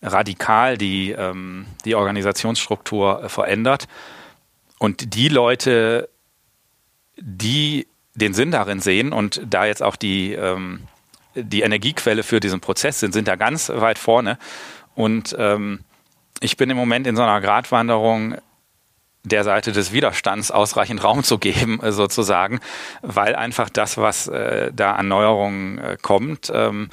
[0.00, 3.88] radikal die, ähm, die Organisationsstruktur äh, verändert
[4.82, 6.08] und die Leute,
[7.16, 10.80] die den Sinn darin sehen und da jetzt auch die, ähm,
[11.36, 14.38] die Energiequelle für diesen Prozess sind, sind da ganz weit vorne.
[14.96, 15.84] Und ähm,
[16.40, 18.34] ich bin im Moment in so einer Gratwanderung
[19.22, 22.58] der Seite des Widerstands ausreichend Raum zu geben, sozusagen,
[23.02, 26.90] weil einfach das, was äh, da an Neuerungen äh, kommt, ähm,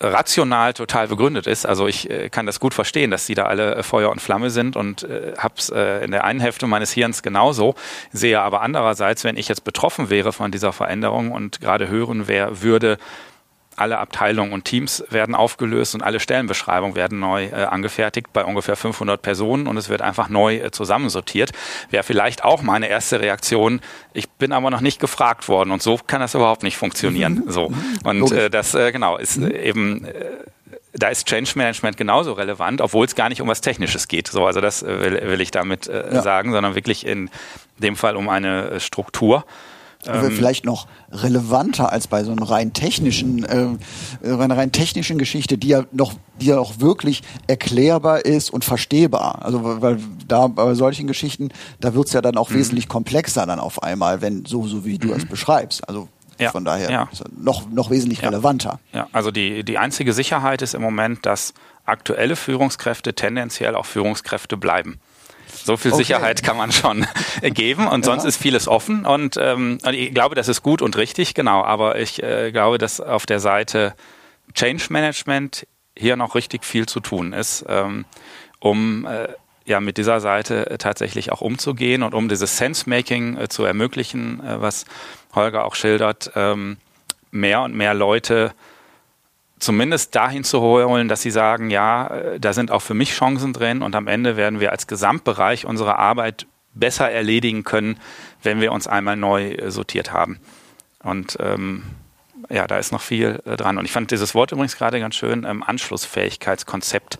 [0.00, 1.66] rational total begründet ist.
[1.66, 4.50] Also ich äh, kann das gut verstehen, dass die da alle äh, Feuer und Flamme
[4.50, 7.74] sind und äh, hab's äh, in der einen Hälfte meines Hirns genauso,
[8.12, 12.62] sehe aber andererseits, wenn ich jetzt betroffen wäre von dieser Veränderung und gerade hören wer
[12.62, 12.98] würde,
[13.76, 18.76] alle Abteilungen und Teams werden aufgelöst und alle Stellenbeschreibungen werden neu äh, angefertigt bei ungefähr
[18.76, 21.52] 500 Personen und es wird einfach neu äh, zusammensortiert.
[21.90, 23.80] Wäre vielleicht auch meine erste Reaktion.
[24.12, 27.42] Ich bin aber noch nicht gefragt worden und so kann das überhaupt nicht funktionieren.
[27.46, 27.50] Mhm.
[27.50, 27.72] So
[28.04, 29.50] und äh, das äh, genau ist mhm.
[29.50, 30.12] eben äh,
[30.94, 34.28] da ist Change Management genauso relevant, obwohl es gar nicht um was Technisches geht.
[34.28, 36.22] So, also das äh, will, will ich damit äh, ja.
[36.22, 37.30] sagen, sondern wirklich in
[37.78, 39.44] dem Fall um eine äh, Struktur.
[40.06, 43.68] Ähm, vielleicht noch relevanter als bei so einer rein technischen, äh,
[44.26, 49.44] einer rein technischen Geschichte, die ja noch, die ja auch wirklich erklärbar ist und verstehbar.
[49.44, 52.54] Also weil da bei solchen Geschichten, da wird's ja dann auch mhm.
[52.56, 55.14] wesentlich komplexer dann auf einmal, wenn so so wie du mhm.
[55.14, 55.88] es beschreibst.
[55.88, 57.08] Also ja, Von daher ja.
[57.36, 58.28] noch, noch wesentlich ja.
[58.28, 58.80] relevanter.
[58.92, 64.56] Ja, also die, die einzige Sicherheit ist im Moment, dass aktuelle Führungskräfte tendenziell auch Führungskräfte
[64.56, 64.98] bleiben.
[65.64, 66.02] So viel okay.
[66.02, 67.06] Sicherheit kann man schon
[67.42, 71.34] geben und sonst ist vieles offen und, ähm, ich glaube, das ist gut und richtig,
[71.34, 71.64] genau.
[71.64, 73.94] Aber ich äh, glaube, dass auf der Seite
[74.52, 78.04] Change Management hier noch richtig viel zu tun ist, ähm,
[78.60, 79.28] um äh,
[79.64, 84.44] ja mit dieser Seite äh, tatsächlich auch umzugehen und um dieses Sense-Making äh, zu ermöglichen,
[84.44, 84.84] äh, was
[85.34, 86.76] Holger auch schildert, ähm,
[87.30, 88.52] mehr und mehr Leute
[89.58, 93.52] zumindest dahin zu holen, dass sie sagen, ja, äh, da sind auch für mich Chancen
[93.52, 97.98] drin und am Ende werden wir als Gesamtbereich unsere Arbeit besser erledigen können,
[98.42, 100.40] wenn wir uns einmal neu äh, sortiert haben.
[101.02, 101.84] Und ähm,
[102.50, 103.78] ja, da ist noch viel äh, dran.
[103.78, 107.18] Und ich fand dieses Wort übrigens gerade ganz schön, ähm, Anschlussfähigkeitskonzept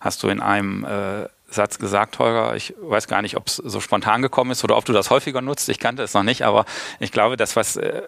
[0.00, 2.54] hast du in einem äh, Satz gesagt, Holger.
[2.56, 5.42] Ich weiß gar nicht, ob es so spontan gekommen ist oder ob du das häufiger
[5.42, 5.68] nutzt.
[5.68, 6.64] Ich kannte es noch nicht, aber
[7.00, 8.02] ich glaube, das, was äh,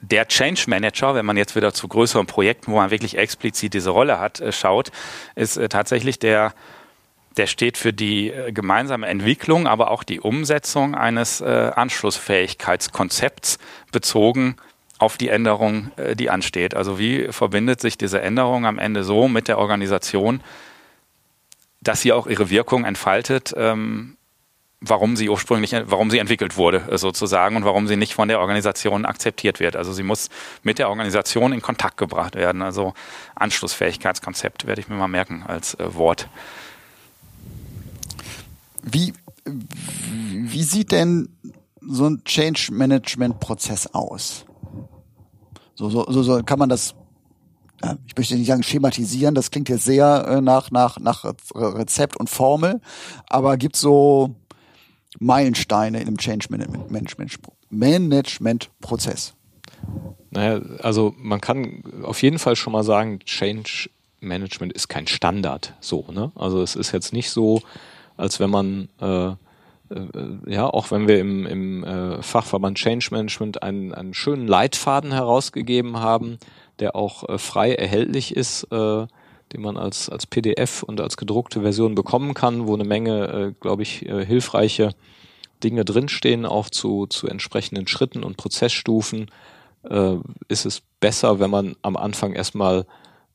[0.00, 3.90] der Change Manager, wenn man jetzt wieder zu größeren Projekten, wo man wirklich explizit diese
[3.90, 4.92] Rolle hat, äh, schaut,
[5.34, 6.54] ist äh, tatsächlich der,
[7.36, 13.58] der steht für die gemeinsame Entwicklung, aber auch die Umsetzung eines Anschlussfähigkeitskonzepts
[13.92, 14.56] bezogen
[14.98, 16.74] auf die Änderung, die ansteht.
[16.74, 20.42] Also wie verbindet sich diese Änderung am Ende so mit der Organisation,
[21.82, 24.15] dass sie auch ihre Wirkung entfaltet, ähm,
[24.88, 28.40] warum sie ursprünglich, warum sie entwickelt wurde, äh, sozusagen, und warum sie nicht von der
[28.40, 29.76] Organisation akzeptiert wird.
[29.76, 30.28] Also sie muss
[30.62, 32.62] mit der Organisation in Kontakt gebracht werden.
[32.62, 32.94] Also
[33.34, 36.28] Anschlussfähigkeitskonzept werde ich mir mal merken als äh, Wort.
[38.82, 39.12] Wie,
[39.44, 41.28] wie sieht denn
[41.80, 44.44] so ein Change Management Prozess aus?
[45.74, 46.94] So, so, so, so kann man das
[48.06, 52.30] ich möchte nicht sagen schematisieren, das klingt jetzt sehr äh, nach, nach, nach Rezept und
[52.30, 52.80] Formel,
[53.28, 54.34] aber gibt so
[55.18, 59.34] Meilensteine in dem Change Management, Management Prozess.
[60.30, 65.74] Naja, also man kann auf jeden Fall schon mal sagen, Change Management ist kein Standard.
[65.80, 66.32] So, ne?
[66.34, 67.62] Also es ist jetzt nicht so,
[68.16, 69.34] als wenn man äh,
[69.90, 75.12] äh, ja, auch wenn wir im, im äh, Fachverband Change Management einen, einen schönen Leitfaden
[75.12, 76.38] herausgegeben haben,
[76.78, 79.06] der auch äh, frei erhältlich ist, äh,
[79.52, 83.52] den man als, als PDF und als gedruckte Version bekommen kann, wo eine Menge, äh,
[83.60, 84.90] glaube ich, äh, hilfreiche
[85.62, 89.30] Dinge drinstehen, auch zu, zu entsprechenden Schritten und Prozessstufen,
[89.88, 90.16] äh,
[90.48, 92.86] ist es besser, wenn man am Anfang erstmal,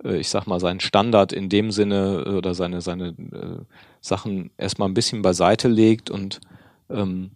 [0.03, 3.63] äh, ich sag mal, seinen Standard in dem Sinne äh, oder seine, seine äh,
[4.01, 6.41] Sachen erstmal ein bisschen beiseite legt und
[6.89, 7.31] ähm,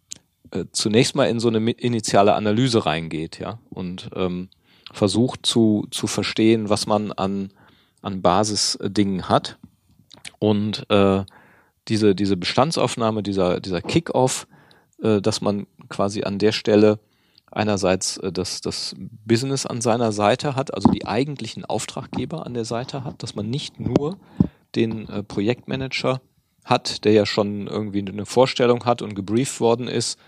[0.51, 3.59] äh, zunächst mal in so eine initiale Analyse reingeht, ja.
[3.69, 4.49] Und ähm,
[4.91, 7.51] versucht zu, zu verstehen, was man an,
[8.05, 9.57] an Basisdingen hat.
[10.39, 11.23] Und äh,
[11.87, 14.47] diese, diese Bestandsaufnahme, dieser, dieser Kickoff,
[15.01, 16.99] äh, dass man quasi an der Stelle
[17.51, 22.65] einerseits äh, das, das Business an seiner Seite hat, also die eigentlichen Auftraggeber an der
[22.65, 24.17] Seite hat, dass man nicht nur
[24.75, 26.21] den äh, Projektmanager
[26.63, 30.19] hat, der ja schon irgendwie eine Vorstellung hat und gebrieft worden ist,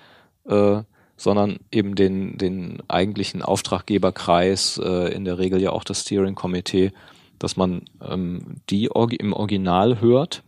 [0.46, 0.82] äh,
[1.18, 6.92] sondern eben den, den eigentlichen Auftraggeberkreis, äh, in der Regel ja auch das Steering Committee,
[7.40, 10.44] dass man ähm, die im Original hört,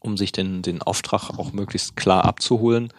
[0.00, 2.92] um sich den, den Auftrag auch möglichst klar abzuholen,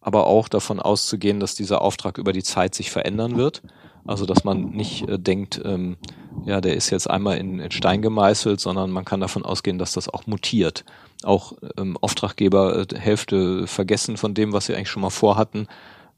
[0.00, 3.62] aber auch davon auszugehen, dass dieser Auftrag über die Zeit sich verändern wird.
[4.06, 5.96] Also dass man nicht äh, denkt, ähm,
[6.44, 9.92] ja, der ist jetzt einmal in, in Stein gemeißelt, sondern man kann davon ausgehen, dass
[9.92, 10.84] das auch mutiert.
[11.24, 15.66] Auch ähm, Auftraggeber äh, Hälfte vergessen von dem, was sie eigentlich schon mal vorhatten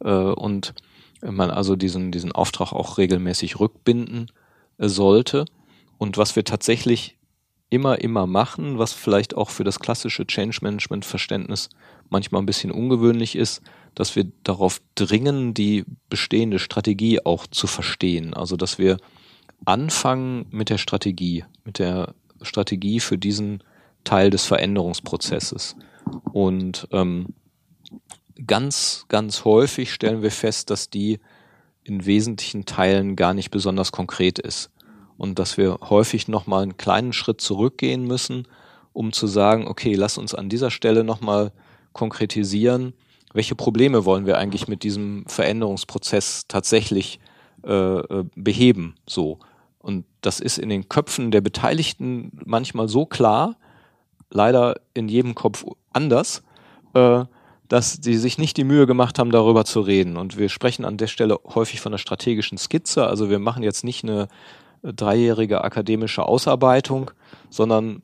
[0.05, 0.75] äh, und
[1.23, 4.31] man also diesen, diesen Auftrag auch regelmäßig rückbinden
[4.79, 5.47] äh, sollte.
[5.99, 7.19] Und was wir tatsächlich
[7.71, 11.69] immer, immer machen, was vielleicht auch für das klassische Change Management Verständnis
[12.09, 13.61] manchmal ein bisschen ungewöhnlich ist,
[13.95, 18.33] dass wir darauf dringen, die bestehende Strategie auch zu verstehen.
[18.33, 18.97] Also, dass wir
[19.65, 23.63] anfangen mit der Strategie, mit der Strategie für diesen
[24.05, 25.77] Teil des Veränderungsprozesses.
[26.33, 27.35] Und ähm,
[28.47, 31.19] ganz, ganz häufig stellen wir fest, dass die
[31.83, 34.71] in wesentlichen Teilen gar nicht besonders konkret ist.
[35.19, 38.49] Und dass wir häufig nochmal einen kleinen Schritt zurückgehen müssen,
[38.93, 41.53] um zu sagen, okay, lass uns an dieser Stelle nochmal
[41.93, 42.95] konkretisieren,
[43.35, 47.21] welche Probleme wollen wir eigentlich mit diesem Veränderungsprozess tatsächlich
[47.67, 49.39] äh, äh, beheben, so.
[49.81, 53.57] Und das ist in den Köpfen der Beteiligten manchmal so klar,
[54.31, 56.43] leider in jedem Kopf anders,
[56.95, 57.25] äh,
[57.69, 60.17] dass sie sich nicht die Mühe gemacht haben, darüber zu reden.
[60.17, 63.07] Und wir sprechen an der Stelle häufig von einer strategischen Skizze.
[63.07, 64.29] Also wir machen jetzt nicht eine
[64.83, 67.11] dreijährige akademische Ausarbeitung,
[67.51, 68.03] sondern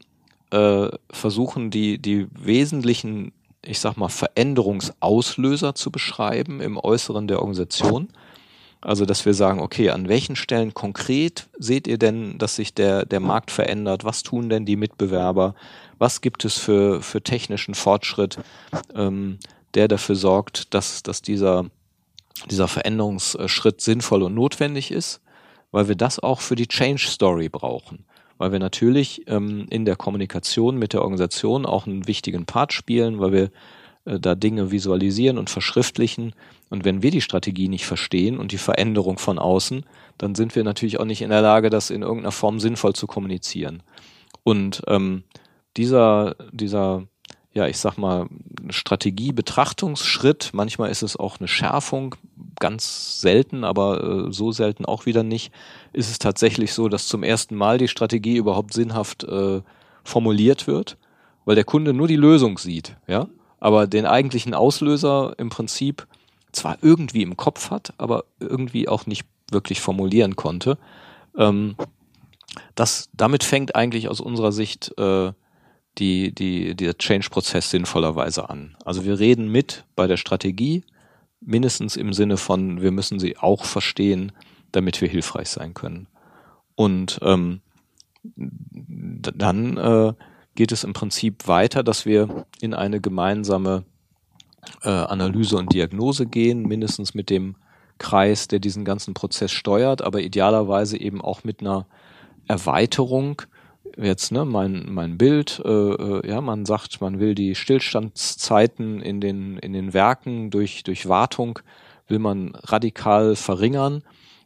[0.51, 3.33] äh, versuchen die, die wesentlichen,
[3.65, 8.09] ich sag mal, Veränderungsauslöser zu beschreiben im Äußeren der Organisation.
[8.81, 13.07] Also, dass wir sagen, okay, an welchen Stellen konkret seht ihr denn, dass sich der,
[13.07, 14.05] der Markt verändert?
[14.05, 15.55] Was tun denn die Mitbewerber?
[15.99, 18.39] Was gibt es für, für technischen Fortschritt,
[18.95, 19.39] ähm,
[19.73, 21.65] der dafür sorgt, dass, dass dieser,
[22.51, 25.23] dieser Veränderungsschritt sinnvoll und notwendig ist?
[25.75, 28.05] Weil wir das auch für die Change Story brauchen.
[28.39, 33.19] Weil wir natürlich ähm, in der Kommunikation mit der Organisation auch einen wichtigen Part spielen,
[33.19, 33.51] weil wir
[34.05, 36.33] äh, da Dinge visualisieren und verschriftlichen.
[36.71, 39.85] Und wenn wir die Strategie nicht verstehen und die Veränderung von außen,
[40.17, 43.09] dann sind wir natürlich auch nicht in der Lage, das in irgendeiner Form sinnvoll zu
[43.09, 43.83] kommunizieren.
[44.45, 45.25] Und ähm,
[45.77, 47.03] dieser, dieser,
[47.55, 48.27] ja, ich sag mal,
[48.69, 52.17] Strategie-Betrachtungsschritt, manchmal ist es auch eine Schärfung,
[52.59, 55.53] ganz selten, aber äh, so selten auch wieder nicht,
[55.93, 59.63] ist es tatsächlich so, dass zum ersten Mal die Strategie überhaupt sinnhaft äh,
[60.03, 60.97] formuliert wird,
[61.45, 63.29] weil der Kunde nur die Lösung sieht, ja?
[63.61, 66.07] Aber den eigentlichen Auslöser im Prinzip
[66.53, 70.77] zwar irgendwie im Kopf hat, aber irgendwie auch nicht wirklich formulieren konnte.
[71.37, 71.77] Ähm,
[72.75, 75.33] das, damit fängt eigentlich aus unserer Sicht äh,
[75.99, 78.77] die, die, der Change-Prozess sinnvollerweise an.
[78.85, 80.85] Also wir reden mit bei der Strategie,
[81.41, 84.33] mindestens im Sinne von, wir müssen sie auch verstehen,
[84.73, 86.09] damit wir hilfreich sein können.
[86.75, 87.61] Und ähm,
[88.37, 90.13] dann äh,
[90.55, 93.85] geht es im Prinzip weiter, dass wir in eine gemeinsame
[94.83, 97.57] äh, Analyse und Diagnose gehen, mindestens mit dem
[97.99, 101.87] Kreis, der diesen ganzen Prozess steuert, aber idealerweise eben auch mit einer
[102.49, 103.43] Erweiterung.
[103.97, 109.21] Jetzt ne, mein mein Bild, äh, äh ja, man sagt, man will die Stillstandszeiten in
[109.21, 111.61] den in den Werken durch durch Wartung
[112.09, 114.03] will man radikal verringern.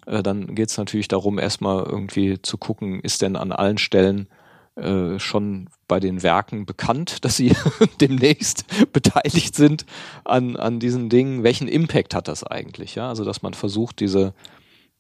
[0.07, 4.29] Äh, dann geht es natürlich darum, erstmal irgendwie zu gucken, ist denn an allen Stellen
[4.77, 7.53] äh, schon bei den Werken bekannt, dass sie
[8.01, 9.87] demnächst beteiligt sind
[10.25, 11.43] an, an diesen Dingen.
[11.43, 12.95] Welchen Impact hat das eigentlich?
[12.95, 14.35] Ja, also dass man versucht, diese,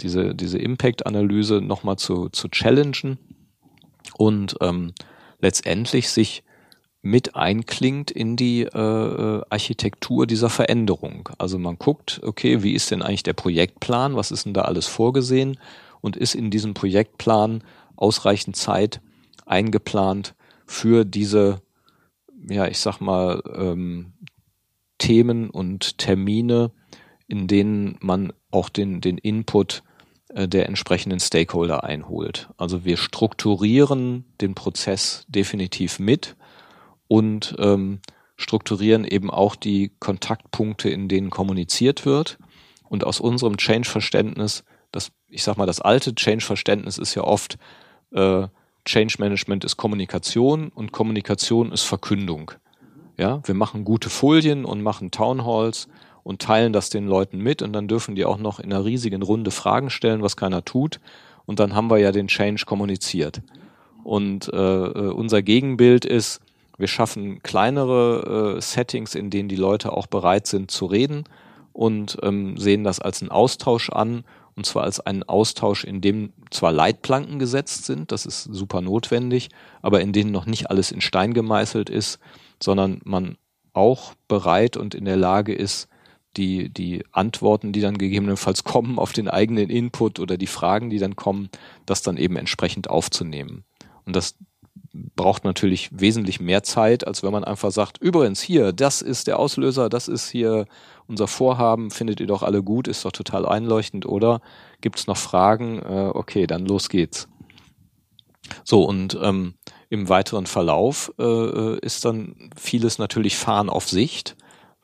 [0.00, 3.18] diese, diese Impact-Analyse nochmal zu, zu challengen
[4.16, 4.92] und ähm,
[5.40, 6.42] letztendlich sich
[7.02, 11.28] mit einklingt in die äh, äh, Architektur dieser Veränderung.
[11.38, 14.16] Also man guckt, okay, wie ist denn eigentlich der Projektplan?
[14.16, 15.58] Was ist denn da alles vorgesehen?
[16.00, 17.62] Und ist in diesem Projektplan
[17.96, 19.00] ausreichend Zeit
[19.46, 20.34] eingeplant
[20.66, 21.62] für diese,
[22.48, 24.12] ja, ich sag mal, ähm,
[24.98, 26.72] Themen und Termine,
[27.28, 29.82] in denen man auch den, den Input
[30.46, 32.48] der entsprechenden Stakeholder einholt.
[32.56, 36.36] Also wir strukturieren den Prozess definitiv mit
[37.08, 38.00] und ähm,
[38.36, 42.38] strukturieren eben auch die Kontaktpunkte, in denen kommuniziert wird.
[42.88, 47.58] Und aus unserem Change-Verständnis, das, ich sag mal, das alte Change-Verständnis ist ja oft,
[48.12, 48.46] äh,
[48.84, 52.52] Change Management ist Kommunikation und Kommunikation ist Verkündung.
[53.18, 55.88] Ja, wir machen gute Folien und machen Townhalls
[56.28, 59.22] und teilen das den Leuten mit und dann dürfen die auch noch in einer riesigen
[59.22, 61.00] Runde Fragen stellen, was keiner tut.
[61.46, 63.40] Und dann haben wir ja den Change kommuniziert.
[64.04, 66.42] Und äh, äh unser Gegenbild ist,
[66.76, 71.24] wir schaffen kleinere äh, Settings, in denen die Leute auch bereit sind zu reden
[71.72, 74.24] und ähm, sehen das als einen Austausch an
[74.54, 79.48] und zwar als einen Austausch, in dem zwar Leitplanken gesetzt sind, das ist super notwendig,
[79.80, 82.18] aber in denen noch nicht alles in Stein gemeißelt ist,
[82.62, 83.38] sondern man
[83.72, 85.88] auch bereit und in der Lage ist,
[86.38, 90.98] die, die Antworten, die dann gegebenenfalls kommen auf den eigenen Input oder die Fragen, die
[90.98, 91.50] dann kommen,
[91.84, 93.64] das dann eben entsprechend aufzunehmen.
[94.06, 94.36] Und das
[94.92, 99.38] braucht natürlich wesentlich mehr Zeit, als wenn man einfach sagt, übrigens hier, das ist der
[99.38, 100.66] Auslöser, das ist hier
[101.06, 104.40] unser Vorhaben findet ihr doch alle gut, ist doch total einleuchtend, oder?
[104.80, 105.80] Gibt es noch Fragen?
[105.80, 107.28] Äh, okay, dann los geht's.
[108.64, 109.54] So, und ähm,
[109.90, 114.36] im weiteren Verlauf äh, ist dann vieles natürlich Fahren auf Sicht,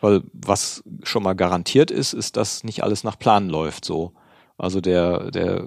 [0.04, 3.86] weil was schon mal garantiert ist, ist, dass nicht alles nach Plan läuft.
[3.86, 4.12] So,
[4.58, 5.64] also der der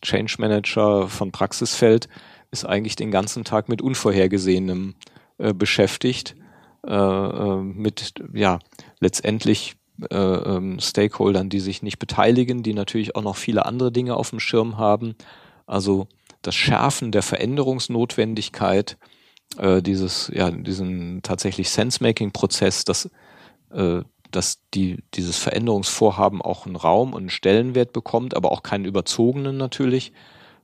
[0.00, 2.08] Change Manager von Praxisfeld
[2.52, 4.94] ist eigentlich den ganzen Tag mit Unvorhergesehenem
[5.38, 6.36] äh, beschäftigt,
[6.86, 8.60] äh, äh mit ja
[9.00, 9.74] letztendlich
[10.10, 14.30] äh, ähm, Stakeholdern, die sich nicht beteiligen, die natürlich auch noch viele andere Dinge auf
[14.30, 15.16] dem Schirm haben.
[15.66, 16.06] Also
[16.42, 18.96] das Schärfen der Veränderungsnotwendigkeit,
[19.58, 23.10] äh, dieses, ja, diesen tatsächlich Sense-Making-Prozess, dass,
[23.72, 28.84] äh, dass die, dieses Veränderungsvorhaben auch einen Raum und einen Stellenwert bekommt, aber auch keinen
[28.84, 30.12] überzogenen natürlich.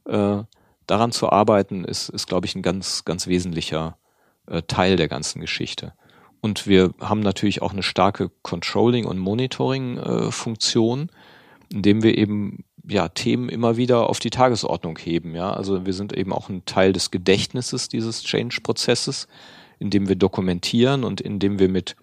[0.06, 0.42] Äh,
[0.86, 3.98] daran zu arbeiten, ist, ist glaube ich, ein ganz, ganz wesentlicher
[4.46, 5.92] äh, Teil der ganzen Geschichte.
[6.40, 11.10] Und wir haben natürlich auch eine starke Controlling- und Monitoring-Funktion,
[11.68, 15.34] indem wir eben ja, Themen immer wieder auf die Tagesordnung heben.
[15.34, 15.52] Ja?
[15.52, 19.28] Also wir sind eben auch ein Teil des Gedächtnisses dieses Change-Prozesses,
[19.78, 21.96] indem wir dokumentieren und indem wir mit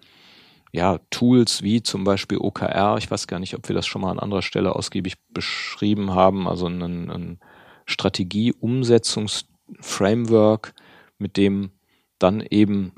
[0.72, 4.10] ja, Tools wie zum Beispiel OKR, ich weiß gar nicht, ob wir das schon mal
[4.10, 7.38] an anderer Stelle ausgiebig beschrieben haben, also ein, ein
[7.86, 10.74] Strategie-Umsetzungsframework,
[11.18, 11.70] mit dem
[12.18, 12.92] dann eben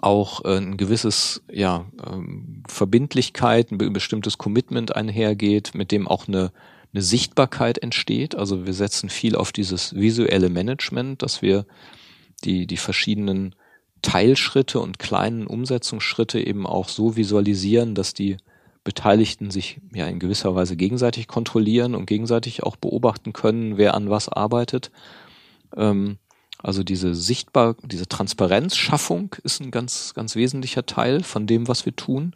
[0.00, 6.52] auch äh, ein gewisses ja, ähm, Verbindlichkeit, ein bestimmtes Commitment einhergeht, mit dem auch eine,
[6.92, 8.34] eine Sichtbarkeit entsteht.
[8.34, 11.64] Also wir setzen viel auf dieses visuelle Management, dass wir
[12.44, 13.54] die, die verschiedenen
[14.02, 18.36] Teilschritte und kleinen Umsetzungsschritte eben auch so visualisieren, dass die
[18.84, 24.10] Beteiligten sich ja in gewisser Weise gegenseitig kontrollieren und gegenseitig auch beobachten können, wer an
[24.10, 24.90] was arbeitet.
[25.76, 26.18] Ähm,
[26.58, 31.94] also diese sichtbar, diese Transparenzschaffung ist ein ganz, ganz wesentlicher Teil von dem, was wir
[31.94, 32.34] tun,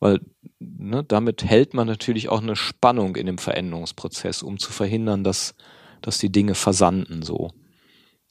[0.00, 0.20] weil
[0.58, 5.54] ne, damit hält man natürlich auch eine Spannung in dem Veränderungsprozess, um zu verhindern, dass,
[6.02, 7.50] dass die Dinge versanden so.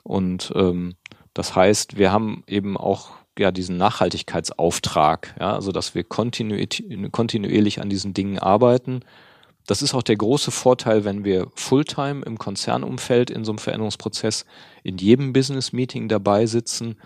[0.04, 0.96] Und ähm,
[1.34, 7.90] das heißt, wir haben eben auch ja diesen Nachhaltigkeitsauftrag, ja, also dass wir kontinuierlich an
[7.90, 9.02] diesen Dingen arbeiten.
[9.66, 14.46] Das ist auch der große Vorteil, wenn wir Fulltime im Konzernumfeld in so einem Veränderungsprozess
[14.84, 16.98] in jedem Business-Meeting dabei sitzen,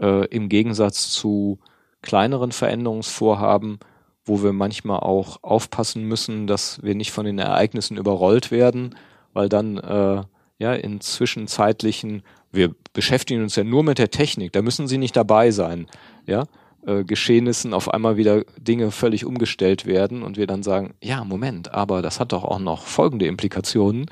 [0.00, 1.60] äh, im Gegensatz zu
[2.02, 3.78] kleineren Veränderungsvorhaben,
[4.24, 8.96] wo wir manchmal auch aufpassen müssen, dass wir nicht von den Ereignissen überrollt werden,
[9.32, 10.22] weil dann äh,
[10.58, 12.22] ja in zwischenzeitlichen,
[12.54, 15.86] wir beschäftigen uns ja nur mit der Technik, da müssen Sie nicht dabei sein,
[16.26, 16.44] ja,
[16.86, 21.72] äh, Geschehnissen auf einmal wieder Dinge völlig umgestellt werden und wir dann sagen, ja, Moment,
[21.72, 24.10] aber das hat doch auch noch folgende Implikationen.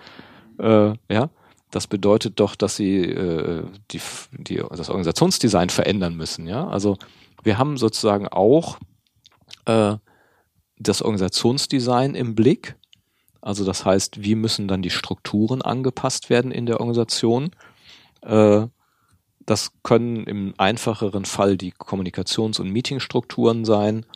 [0.59, 1.31] Äh, ja,
[1.71, 4.01] das bedeutet doch, dass sie äh, die,
[4.33, 6.47] die, das Organisationsdesign verändern müssen.
[6.47, 6.97] Ja, also
[7.43, 8.79] wir haben sozusagen auch
[9.67, 9.97] äh,
[10.79, 12.77] das Organisationsdesign im Blick.
[13.41, 17.51] Also das heißt, wie müssen dann die Strukturen angepasst werden in der Organisation?
[18.23, 18.67] Äh,
[19.45, 24.07] das können im einfacheren Fall die Kommunikations- und Meetingstrukturen sein,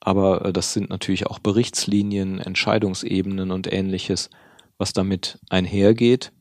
[0.00, 4.30] aber äh, das sind natürlich auch Berichtslinien, Entscheidungsebenen und ähnliches,
[4.78, 6.32] was damit einhergeht.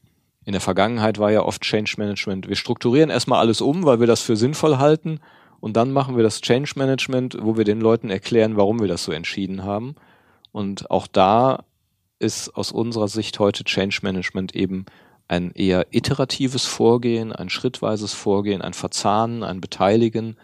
[0.43, 4.07] In der Vergangenheit war ja oft Change Management, wir strukturieren erstmal alles um, weil wir
[4.07, 5.19] das für sinnvoll halten
[5.59, 9.03] und dann machen wir das Change Management, wo wir den Leuten erklären, warum wir das
[9.03, 9.95] so entschieden haben.
[10.51, 11.63] Und auch da
[12.19, 14.85] ist aus unserer Sicht heute Change Management eben
[15.27, 20.37] ein eher iteratives Vorgehen, ein schrittweises Vorgehen, ein Verzahnen, ein Beteiligen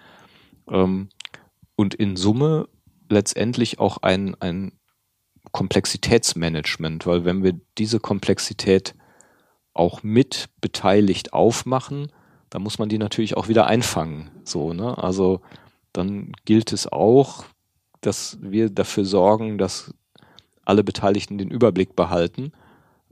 [0.69, 1.09] ähm,
[1.75, 2.67] und in Summe
[3.09, 4.71] letztendlich auch ein, ein
[5.51, 8.95] Komplexitätsmanagement, weil wenn wir diese Komplexität
[9.73, 12.11] auch mit beteiligt aufmachen,
[12.49, 14.29] dann muss man die natürlich auch wieder einfangen.
[14.43, 14.97] So, ne?
[14.97, 15.41] Also
[15.93, 17.45] dann gilt es auch,
[18.01, 19.93] dass wir dafür sorgen, dass
[20.65, 22.51] alle Beteiligten den Überblick behalten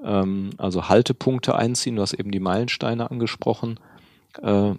[0.03, 1.95] ähm, also Haltepunkte einziehen.
[1.95, 3.79] Du hast eben die Meilensteine angesprochen,
[4.41, 4.73] äh,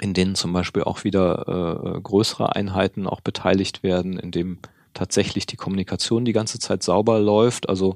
[0.00, 4.58] in denen zum Beispiel auch wieder äh, größere Einheiten auch beteiligt werden, in dem
[4.94, 7.68] tatsächlich die Kommunikation die ganze Zeit sauber läuft.
[7.68, 7.94] Also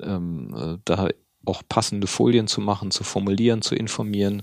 [0.00, 1.08] ähm, äh, da
[1.48, 4.42] auch passende Folien zu machen, zu formulieren, zu informieren.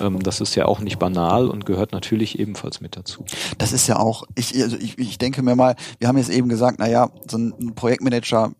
[0.00, 3.24] Ähm, das ist ja auch nicht banal und gehört natürlich ebenfalls mit dazu.
[3.58, 6.48] Das ist ja auch, ich, also ich, ich denke mir mal, wir haben jetzt eben
[6.48, 8.52] gesagt, naja, so ein Projektmanager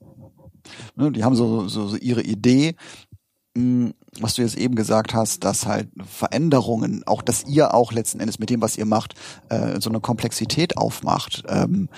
[0.97, 2.75] Ne, die haben so, so, so ihre Idee,
[3.57, 8.21] hm, was du jetzt eben gesagt hast, dass halt Veränderungen, auch dass ihr auch letzten
[8.21, 9.15] Endes mit dem, was ihr macht,
[9.49, 11.45] äh, so eine Komplexität aufmacht.
[11.49, 11.89] Ähm,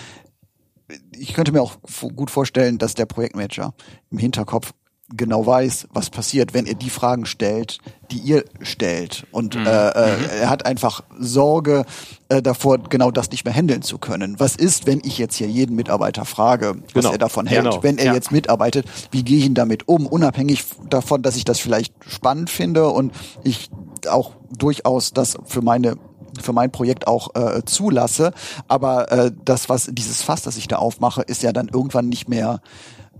[1.16, 1.78] ich könnte mir auch
[2.14, 3.74] gut vorstellen, dass der Projektmanager
[4.10, 4.72] im Hinterkopf
[5.16, 7.78] genau weiß, was passiert, wenn er die Fragen stellt,
[8.10, 9.26] die ihr stellt.
[9.30, 9.66] Und mhm.
[9.66, 10.24] äh, äh, mhm.
[10.42, 11.84] er hat einfach Sorge
[12.28, 14.38] äh, davor, genau das nicht mehr handeln zu können.
[14.38, 17.12] Was ist, wenn ich jetzt hier jeden Mitarbeiter frage, was genau.
[17.12, 17.64] er davon hält?
[17.64, 17.82] Genau.
[17.82, 18.14] Wenn er ja.
[18.14, 20.06] jetzt mitarbeitet, wie gehe ich ihn damit um?
[20.06, 23.12] Unabhängig davon, dass ich das vielleicht spannend finde und
[23.44, 23.70] ich
[24.08, 25.96] auch durchaus das für meine
[26.40, 28.32] für mein Projekt auch äh, zulasse.
[28.68, 32.28] Aber äh, das, was dieses Fass, das ich da aufmache, ist ja dann irgendwann nicht
[32.28, 32.62] mehr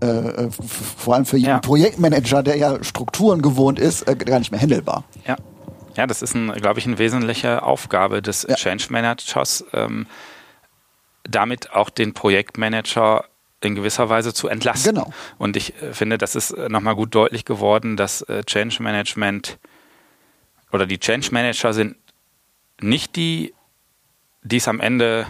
[0.01, 0.49] äh, äh
[0.97, 1.59] vor allem für jeden ja.
[1.59, 5.03] Projektmanager, der ja Strukturen gewohnt ist, äh, gar nicht mehr handelbar.
[5.25, 5.35] Ja.
[5.95, 8.55] Ja, das ist, glaube ich, eine wesentliche Aufgabe des ja.
[8.55, 10.07] Change Managers, ähm,
[11.23, 13.25] damit auch den Projektmanager
[13.61, 14.95] in gewisser Weise zu entlasten.
[14.95, 15.13] Genau.
[15.37, 19.59] Und ich äh, finde, das ist äh, nochmal gut deutlich geworden, dass äh, Change Management
[20.71, 21.95] oder die Change Manager sind
[22.81, 23.53] nicht die,
[24.41, 25.27] die es am Ende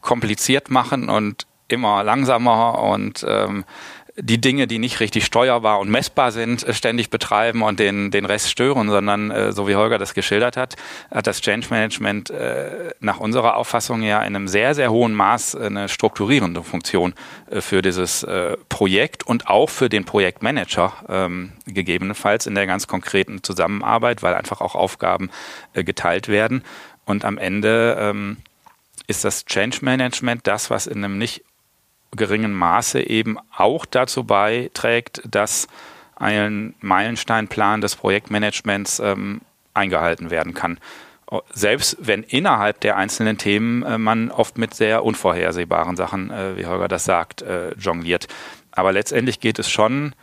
[0.00, 3.64] kompliziert machen und immer langsamer und ähm,
[4.16, 8.26] die Dinge, die nicht richtig steuerbar und messbar sind, äh, ständig betreiben und den, den
[8.26, 10.76] Rest stören, sondern äh, so wie Holger das geschildert hat,
[11.10, 15.56] hat das Change Management äh, nach unserer Auffassung ja in einem sehr, sehr hohen Maß
[15.56, 17.14] eine strukturierende Funktion
[17.50, 18.26] für dieses
[18.68, 24.60] Projekt und auch für den Projektmanager ähm, gegebenenfalls in der ganz konkreten Zusammenarbeit, weil einfach
[24.60, 25.30] auch Aufgaben
[25.74, 26.62] geteilt werden.
[27.04, 28.38] Und am Ende ähm,
[29.06, 31.44] ist das Change Management das, was in einem nicht
[32.16, 35.68] geringen Maße eben auch dazu beiträgt, dass
[36.16, 39.40] ein Meilensteinplan des Projektmanagements ähm,
[39.74, 40.78] eingehalten werden kann.
[41.54, 46.66] Selbst wenn innerhalb der einzelnen Themen äh, man oft mit sehr unvorhersehbaren Sachen, äh, wie
[46.66, 48.28] Holger das sagt, äh, jongliert.
[48.70, 50.14] Aber letztendlich geht es schon,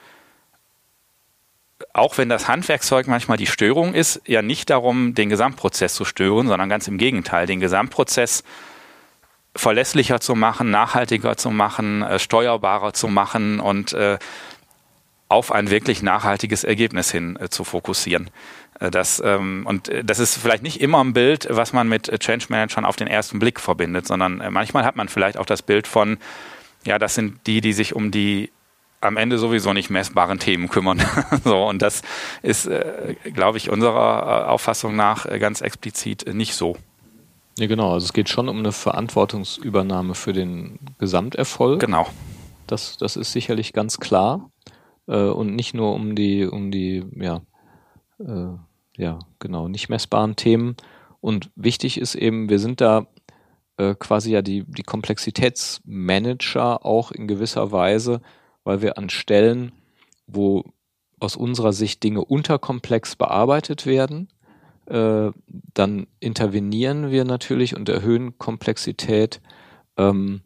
[1.93, 6.47] auch wenn das Handwerkszeug manchmal die Störung ist, ja nicht darum, den Gesamtprozess zu stören,
[6.47, 8.43] sondern ganz im Gegenteil, den Gesamtprozess
[9.55, 14.19] verlässlicher zu machen, nachhaltiger zu machen, äh, steuerbarer zu machen und äh,
[15.29, 18.29] auf ein wirklich nachhaltiges Ergebnis hin äh, zu fokussieren.
[18.79, 22.11] Äh, das, ähm, und äh, das ist vielleicht nicht immer ein Bild, was man mit
[22.19, 25.87] Change Managern auf den ersten Blick verbindet, sondern manchmal hat man vielleicht auch das Bild
[25.87, 26.17] von,
[26.85, 28.51] ja, das sind die, die sich um die
[29.01, 31.01] am Ende sowieso nicht messbaren Themen kümmern.
[31.45, 32.01] so, und das
[32.41, 36.75] ist, äh, glaube ich, unserer Auffassung nach ganz explizit nicht so.
[37.57, 37.93] Ja, genau.
[37.93, 41.79] Also es geht schon um eine Verantwortungsübernahme für den Gesamterfolg.
[41.79, 42.07] Genau.
[42.67, 44.51] Das, das ist sicherlich ganz klar.
[45.07, 47.41] Äh, und nicht nur um die, um die, ja,
[48.19, 48.55] äh,
[48.95, 50.75] ja, genau, nicht messbaren Themen.
[51.21, 53.07] Und wichtig ist eben, wir sind da
[53.77, 58.21] äh, quasi ja die, die Komplexitätsmanager auch in gewisser Weise,
[58.63, 59.71] weil wir an Stellen,
[60.27, 60.63] wo
[61.19, 64.29] aus unserer Sicht Dinge unterkomplex bearbeitet werden,
[64.89, 65.31] äh,
[65.73, 69.41] dann intervenieren wir natürlich und erhöhen Komplexität,
[69.97, 70.41] ähm,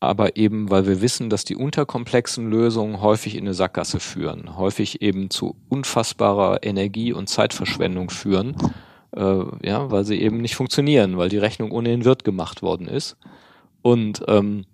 [0.00, 5.02] aber eben, weil wir wissen, dass die unterkomplexen Lösungen häufig in eine Sackgasse führen, häufig
[5.02, 8.56] eben zu unfassbarer Energie- und Zeitverschwendung führen,
[9.16, 13.16] äh, ja, weil sie eben nicht funktionieren, weil die Rechnung ohnehin wird gemacht worden ist.
[13.82, 14.66] Und ähm,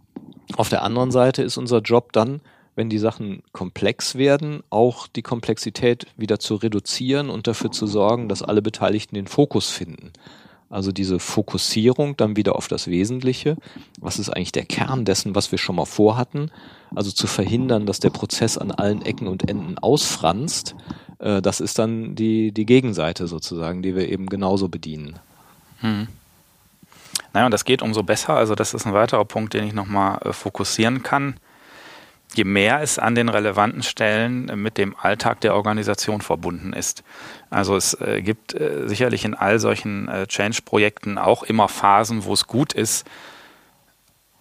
[0.56, 2.40] auf der anderen Seite ist unser Job dann,
[2.76, 8.28] wenn die Sachen komplex werden, auch die Komplexität wieder zu reduzieren und dafür zu sorgen,
[8.28, 10.12] dass alle Beteiligten den Fokus finden.
[10.70, 13.56] Also diese Fokussierung dann wieder auf das Wesentliche.
[14.00, 16.50] Was ist eigentlich der Kern dessen, was wir schon mal vorhatten?
[16.94, 20.74] Also zu verhindern, dass der Prozess an allen Ecken und Enden ausfranst.
[21.20, 25.20] Äh, das ist dann die, die Gegenseite sozusagen, die wir eben genauso bedienen.
[25.78, 26.08] Hm.
[27.32, 28.34] Naja, und das geht umso besser.
[28.34, 31.34] Also das ist ein weiterer Punkt, den ich nochmal äh, fokussieren kann
[32.36, 37.02] je mehr es an den relevanten Stellen mit dem Alltag der Organisation verbunden ist.
[37.50, 42.32] Also es äh, gibt äh, sicherlich in all solchen äh, Change-Projekten auch immer Phasen, wo
[42.32, 43.06] es gut ist,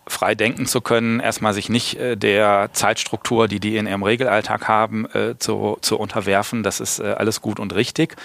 [0.06, 5.08] frei denken zu können, erstmal sich nicht der Zeitstruktur, die die in ihrem Regelalltag haben,
[5.40, 6.62] zu, zu unterwerfen.
[6.62, 8.18] Das ist alles gut und richtig.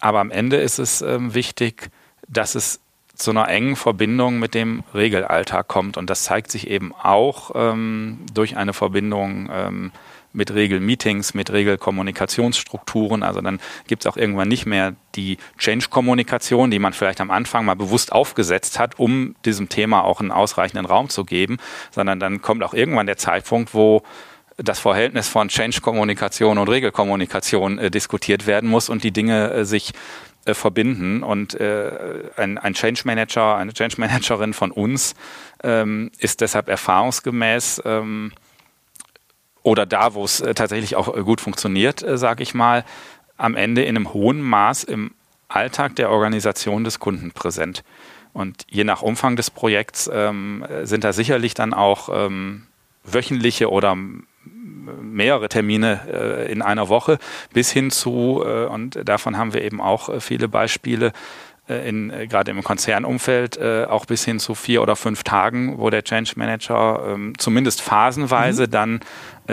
[0.00, 1.90] Aber am Ende ist es ähm, wichtig,
[2.26, 2.80] dass es
[3.22, 5.96] zu einer engen Verbindung mit dem Regelalltag kommt.
[5.96, 9.92] Und das zeigt sich eben auch ähm, durch eine Verbindung ähm,
[10.32, 13.22] mit Regelmeetings, mit Regelkommunikationsstrukturen.
[13.22, 17.64] Also dann gibt es auch irgendwann nicht mehr die Change-Kommunikation, die man vielleicht am Anfang
[17.64, 21.58] mal bewusst aufgesetzt hat, um diesem Thema auch einen ausreichenden Raum zu geben,
[21.90, 24.02] sondern dann kommt auch irgendwann der Zeitpunkt, wo
[24.56, 29.92] das Verhältnis von Change-Kommunikation und Regelkommunikation äh, diskutiert werden muss und die Dinge äh, sich
[30.44, 31.22] äh, verbinden.
[31.22, 35.14] Und äh, ein, ein Change Manager, eine Change Managerin von uns
[35.62, 38.32] ähm, ist deshalb erfahrungsgemäß ähm,
[39.62, 42.84] oder da, wo es äh, tatsächlich auch äh, gut funktioniert, äh, sage ich mal,
[43.36, 45.12] am Ende in einem hohen Maß im
[45.48, 47.84] Alltag der Organisation des Kunden präsent.
[48.32, 52.66] Und je nach Umfang des Projekts ähm, sind da sicherlich dann auch ähm,
[53.04, 53.96] wöchentliche oder
[55.00, 57.18] mehrere Termine äh, in einer Woche
[57.52, 61.12] bis hin zu, äh, und davon haben wir eben auch äh, viele Beispiele,
[61.68, 66.02] in, gerade im Konzernumfeld äh, auch bis hin zu vier oder fünf Tagen, wo der
[66.02, 68.70] Change Manager ähm, zumindest phasenweise mhm.
[68.72, 69.00] dann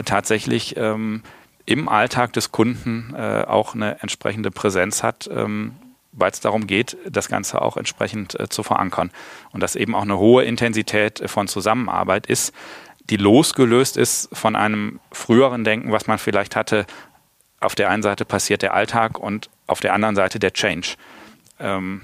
[0.06, 1.22] tatsächlich ähm,
[1.68, 5.76] im Alltag des Kunden auch eine entsprechende Präsenz hat, ähm,
[6.12, 9.12] weil es darum geht, das Ganze auch entsprechend zu verankern.
[9.52, 12.54] Und dass eben auch eine hohe Intensität von Zusammenarbeit ist,
[13.10, 16.86] die losgelöst ist von einem früheren Denken, was man vielleicht hatte.
[17.60, 20.96] Auf der einen Seite passiert der Alltag und auf der anderen Seite der Change.
[21.60, 22.02] Ähm,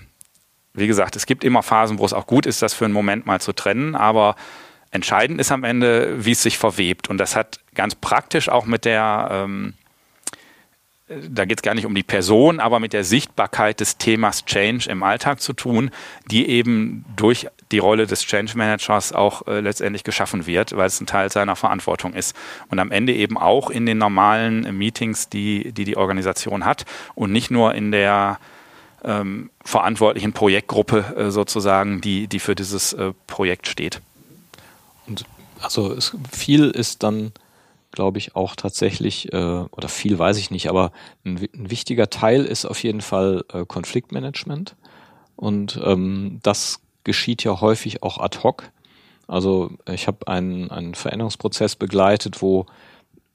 [0.74, 3.26] wie gesagt, es gibt immer Phasen, wo es auch gut ist, das für einen Moment
[3.26, 4.36] mal zu trennen, aber
[4.92, 7.10] entscheidend ist am Ende, wie es sich verwebt.
[7.10, 9.74] Und das hat ganz praktisch auch mit der, ähm,
[11.08, 14.90] da geht es gar nicht um die Person, aber mit der Sichtbarkeit des Themas Change
[14.90, 15.92] im Alltag zu tun,
[16.30, 21.02] die eben durch die Rolle des Change Managers auch äh, letztendlich geschaffen wird, weil es
[21.02, 22.36] ein Teil seiner Verantwortung ist.
[22.70, 26.86] Und am Ende eben auch in den normalen Meetings, die die, die Organisation hat
[27.16, 28.40] und nicht nur in der
[29.04, 34.02] ähm, verantwortlichen Projektgruppe äh, sozusagen, die, die für dieses äh, Projekt steht.
[35.08, 35.26] Und
[35.62, 37.32] also es, viel ist dann
[37.96, 40.92] glaube ich, auch tatsächlich, äh, oder viel weiß ich nicht, aber
[41.24, 44.76] ein, ein wichtiger Teil ist auf jeden Fall äh, Konfliktmanagement.
[45.36, 48.72] Und ähm, das geschieht ja häufig auch ad hoc.
[49.28, 52.66] Also ich habe einen, einen Veränderungsprozess begleitet, wo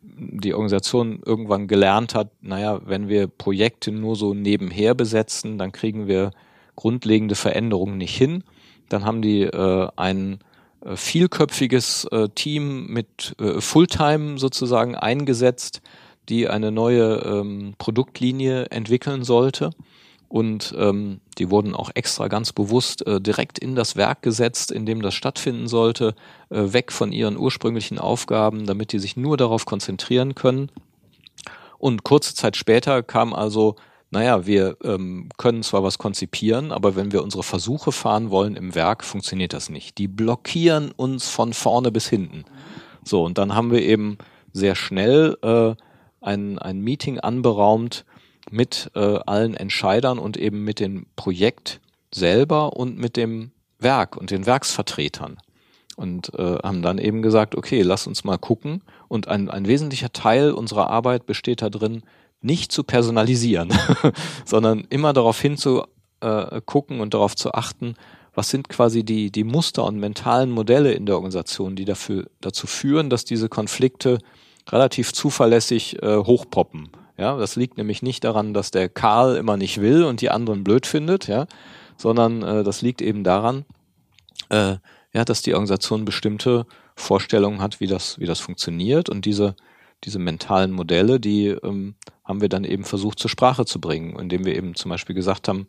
[0.02, 6.06] die Organisation irgendwann gelernt hat, naja, wenn wir Projekte nur so nebenher besetzen, dann kriegen
[6.06, 6.30] wir
[6.76, 8.44] grundlegende Veränderungen nicht hin.
[8.88, 10.40] Dann haben die äh, einen
[10.84, 15.82] äh, vielköpfiges äh, Team mit äh, Fulltime sozusagen eingesetzt,
[16.28, 19.70] die eine neue ähm, Produktlinie entwickeln sollte.
[20.30, 24.86] Und ähm, die wurden auch extra ganz bewusst äh, direkt in das Werk gesetzt, in
[24.86, 26.14] dem das stattfinden sollte,
[26.50, 30.70] äh, weg von ihren ursprünglichen Aufgaben, damit die sich nur darauf konzentrieren können.
[31.78, 33.74] Und kurze Zeit später kam also
[34.12, 38.74] naja, wir ähm, können zwar was konzipieren, aber wenn wir unsere Versuche fahren wollen im
[38.74, 39.98] Werk, funktioniert das nicht.
[39.98, 42.44] Die blockieren uns von vorne bis hinten.
[43.04, 44.18] So, und dann haben wir eben
[44.52, 45.74] sehr schnell äh,
[46.20, 48.04] ein, ein Meeting anberaumt
[48.50, 51.80] mit äh, allen Entscheidern und eben mit dem Projekt
[52.12, 55.38] selber und mit dem Werk und den Werksvertretern.
[55.96, 58.82] Und äh, haben dann eben gesagt, okay, lass uns mal gucken.
[59.08, 62.02] Und ein, ein wesentlicher Teil unserer Arbeit besteht darin,
[62.40, 63.72] nicht zu personalisieren,
[64.46, 67.96] sondern immer darauf hinzugucken äh, und darauf zu achten,
[68.34, 72.66] was sind quasi die, die Muster und mentalen Modelle in der Organisation, die dafür, dazu
[72.66, 74.18] führen, dass diese Konflikte
[74.68, 76.90] relativ zuverlässig äh, hochpoppen.
[77.20, 80.64] Ja, das liegt nämlich nicht daran, dass der Karl immer nicht will und die anderen
[80.64, 81.46] blöd findet, ja,
[81.96, 83.64] sondern äh, das liegt eben daran,
[84.48, 84.76] äh,
[85.12, 86.66] ja, dass die Organisation bestimmte
[86.96, 89.10] Vorstellungen hat, wie das, wie das funktioniert.
[89.10, 89.54] Und diese
[90.04, 91.94] diese mentalen Modelle, die ähm,
[92.24, 95.48] haben wir dann eben versucht zur Sprache zu bringen, indem wir eben zum Beispiel gesagt
[95.48, 95.66] haben,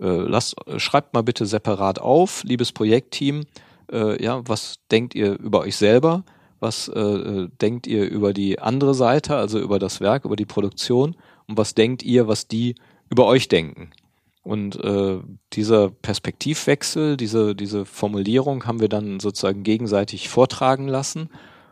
[0.00, 3.44] äh, lasst, schreibt mal bitte separat auf, liebes Projektteam,
[3.92, 6.24] äh, ja, was denkt ihr über euch selber,
[6.64, 11.14] was äh, denkt ihr über die andere Seite, also über das Werk, über die Produktion
[11.46, 12.74] und was denkt ihr, was die
[13.08, 13.90] über euch denken.
[14.42, 15.20] Und äh,
[15.52, 21.30] dieser Perspektivwechsel, diese, diese Formulierung haben wir dann sozusagen gegenseitig vortragen lassen.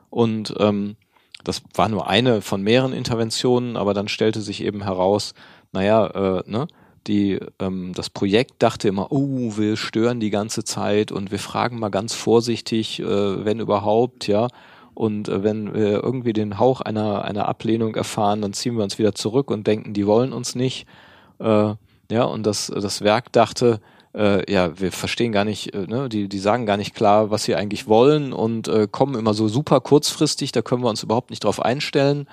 [0.09, 0.97] Und ähm,
[1.45, 5.35] das war nur eine von mehreren Interventionen, aber dann stellte sich eben heraus,
[5.73, 6.67] naja, äh, ne,
[7.07, 11.79] die, ähm, das Projekt dachte immer, oh, wir stören die ganze Zeit und wir fragen
[11.79, 14.49] mal ganz vorsichtig, äh, wenn überhaupt, ja.
[14.95, 18.99] Und äh, wenn wir irgendwie den Hauch einer, einer Ablehnung erfahren, dann ziehen wir uns
[18.99, 20.87] wieder zurück und denken, die wollen uns nicht.
[21.39, 21.75] Äh,
[22.11, 23.81] ja, und das, das Werk dachte,
[24.15, 27.45] äh, ja, wir verstehen gar nicht, äh, ne, die, die sagen gar nicht klar, was
[27.45, 31.31] sie eigentlich wollen und äh, kommen immer so super kurzfristig, da können wir uns überhaupt
[31.31, 32.29] nicht drauf einstellen.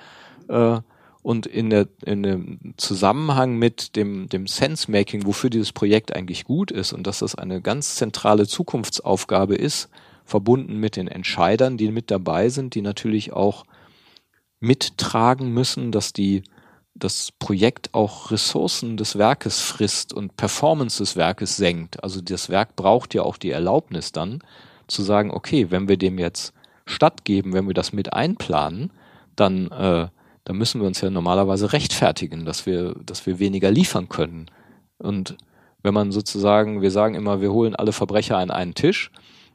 [0.48, 0.80] Äh,
[1.22, 6.70] und in, der, in dem Zusammenhang mit dem, dem Sense-Making, wofür dieses Projekt eigentlich gut
[6.70, 9.90] ist und dass das eine ganz zentrale Zukunftsaufgabe ist,
[10.30, 13.64] verbunden mit den Entscheidern, die mit dabei sind, die natürlich auch
[14.60, 16.42] mittragen müssen, dass die
[16.94, 22.02] das Projekt auch Ressourcen des Werkes frisst und Performance des Werkes senkt.
[22.04, 24.40] Also das Werk braucht ja auch die Erlaubnis dann
[24.86, 26.52] zu sagen, okay, wenn wir dem jetzt
[26.86, 28.92] stattgeben, wenn wir das mit einplanen,
[29.36, 30.08] dann, äh,
[30.44, 34.46] dann müssen wir uns ja normalerweise rechtfertigen, dass wir, dass wir weniger liefern können.
[34.98, 35.36] Und
[35.82, 39.10] wenn man sozusagen, wir sagen immer, wir holen alle Verbrecher an einen Tisch,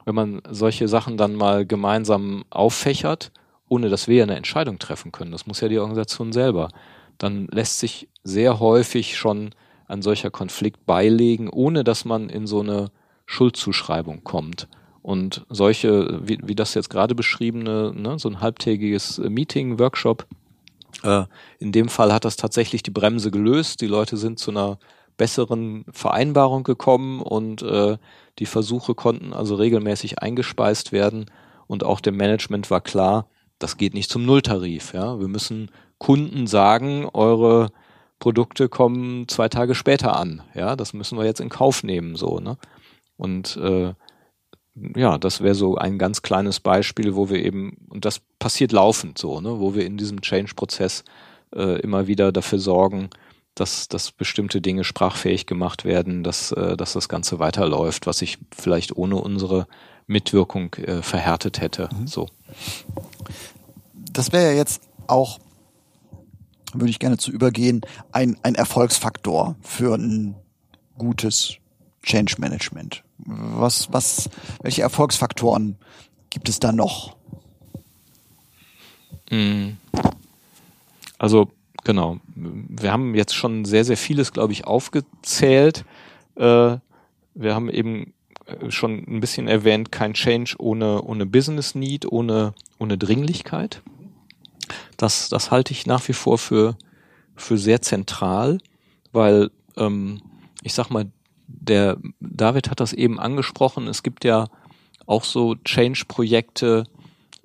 [0.05, 3.31] wenn man solche Sachen dann mal gemeinsam auffächert,
[3.67, 6.69] ohne dass wir eine Entscheidung treffen können, das muss ja die Organisation selber
[7.17, 9.51] dann lässt sich sehr häufig schon
[9.87, 12.91] ein solcher Konflikt beilegen, ohne dass man in so eine
[13.25, 14.67] Schuldzuschreibung kommt.
[15.01, 20.25] Und solche, wie, wie das jetzt gerade beschriebene, ne, so ein halbtägiges Meeting, Workshop,
[21.03, 21.25] äh,
[21.59, 23.81] in dem Fall hat das tatsächlich die Bremse gelöst.
[23.81, 24.79] Die Leute sind zu einer
[25.17, 27.97] besseren Vereinbarung gekommen und äh,
[28.39, 31.25] die Versuche konnten also regelmäßig eingespeist werden
[31.67, 33.27] und auch dem Management war klar,
[33.59, 34.93] das geht nicht zum Nulltarif.
[34.93, 37.69] Ja, wir müssen Kunden sagen, eure
[38.19, 40.43] Produkte kommen zwei Tage später an.
[40.53, 42.57] Ja, das müssen wir jetzt in Kauf nehmen, so, ne?
[43.17, 43.93] Und äh,
[44.95, 49.17] ja, das wäre so ein ganz kleines Beispiel, wo wir eben, und das passiert laufend
[49.17, 51.03] so, ne, wo wir in diesem Change-Prozess
[51.55, 53.09] äh, immer wieder dafür sorgen,
[53.55, 58.37] dass, dass bestimmte Dinge sprachfähig gemacht werden, dass, äh, dass das Ganze weiterläuft, was sich
[58.55, 59.67] vielleicht ohne unsere
[60.07, 61.89] Mitwirkung äh, verhärtet hätte.
[61.97, 62.07] Mhm.
[62.07, 62.27] So.
[64.11, 65.39] Das wäre ja jetzt auch,
[66.73, 67.81] würde ich gerne zu übergehen,
[68.11, 70.35] ein, ein Erfolgsfaktor für ein
[70.97, 71.55] gutes
[72.03, 73.03] Change Management.
[73.17, 74.29] Was, was,
[74.61, 75.77] welche Erfolgsfaktoren
[76.29, 77.15] gibt es da noch?
[79.31, 79.77] Mhm.
[81.17, 81.49] Also
[81.85, 85.85] genau, wir haben jetzt schon sehr, sehr vieles, glaube ich, aufgezählt.
[86.35, 86.77] Äh,
[87.35, 88.13] wir haben eben
[88.45, 93.81] äh, schon ein bisschen erwähnt, kein Change ohne, ohne Business Need, ohne, ohne Dringlichkeit.
[94.97, 96.75] Das, das halte ich nach wie vor für,
[97.35, 98.57] für sehr zentral,
[99.13, 100.21] weil ähm,
[100.63, 101.05] ich sag mal,
[101.47, 104.47] der David hat das eben angesprochen, es gibt ja
[105.05, 106.85] auch so Change-Projekte,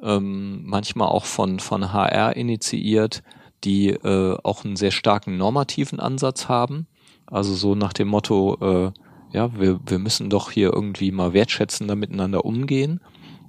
[0.03, 3.23] ähm, manchmal auch von, von HR initiiert,
[3.65, 6.87] die äh, auch einen sehr starken normativen Ansatz haben.
[7.27, 8.93] Also so nach dem Motto, äh,
[9.33, 13.01] ja, wir, wir müssen doch hier irgendwie mal wertschätzender miteinander umgehen.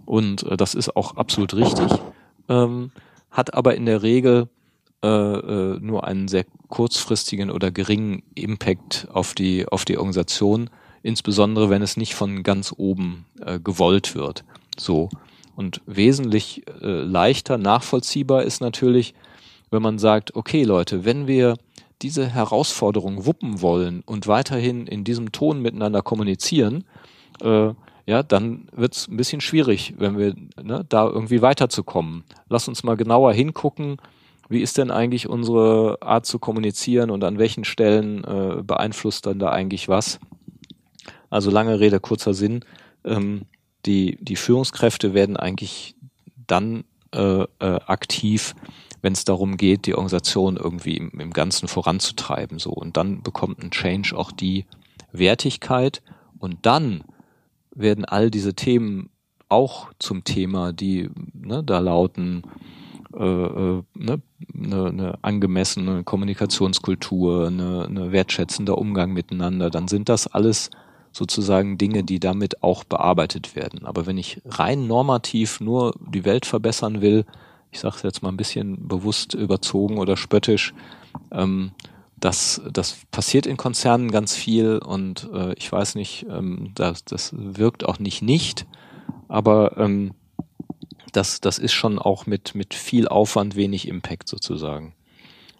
[0.05, 1.91] Und äh, das ist auch absolut richtig.
[2.49, 2.91] Ähm,
[3.31, 4.49] hat aber in der Regel
[5.03, 10.69] äh, äh, nur einen sehr kurzfristigen oder geringen Impact auf die, auf die Organisation,
[11.01, 14.43] insbesondere wenn es nicht von ganz oben äh, gewollt wird.
[14.77, 15.09] So.
[15.55, 19.15] Und wesentlich äh, leichter nachvollziehbar ist natürlich,
[19.71, 21.55] wenn man sagt, okay Leute, wenn wir
[22.01, 26.83] diese Herausforderung wuppen wollen und weiterhin in diesem Ton miteinander kommunizieren,
[27.41, 27.73] äh,
[28.05, 32.23] ja, dann wird es ein bisschen schwierig, wenn wir ne, da irgendwie weiterzukommen.
[32.49, 33.97] Lass uns mal genauer hingucken,
[34.49, 39.39] wie ist denn eigentlich unsere Art zu kommunizieren und an welchen Stellen äh, beeinflusst dann
[39.39, 40.19] da eigentlich was?
[41.29, 42.65] Also lange Rede, kurzer Sinn.
[43.05, 43.43] Ähm,
[43.85, 45.95] die, die Führungskräfte werden eigentlich
[46.47, 48.55] dann äh, äh, aktiv,
[49.01, 52.59] wenn es darum geht, die Organisation irgendwie im, im Ganzen voranzutreiben.
[52.59, 52.71] So.
[52.71, 54.65] Und dann bekommt ein Change auch die
[55.11, 56.01] Wertigkeit
[56.39, 57.03] und dann
[57.73, 59.09] werden all diese Themen
[59.49, 62.43] auch zum Thema, die ne, da lauten,
[63.13, 64.21] äh, äh, ne,
[64.53, 70.69] eine, eine angemessene Kommunikationskultur, eine, eine wertschätzender Umgang miteinander, dann sind das alles
[71.11, 73.85] sozusagen Dinge, die damit auch bearbeitet werden.
[73.85, 77.25] Aber wenn ich rein normativ nur die Welt verbessern will,
[77.71, 80.73] ich sage es jetzt mal ein bisschen bewusst überzogen oder spöttisch,
[81.31, 81.71] ähm,
[82.19, 87.31] das, das passiert in Konzernen ganz viel und äh, ich weiß nicht, ähm, das, das
[87.33, 88.67] wirkt auch nicht nicht,
[89.27, 90.13] aber ähm,
[91.11, 94.93] das, das ist schon auch mit, mit viel Aufwand wenig Impact sozusagen.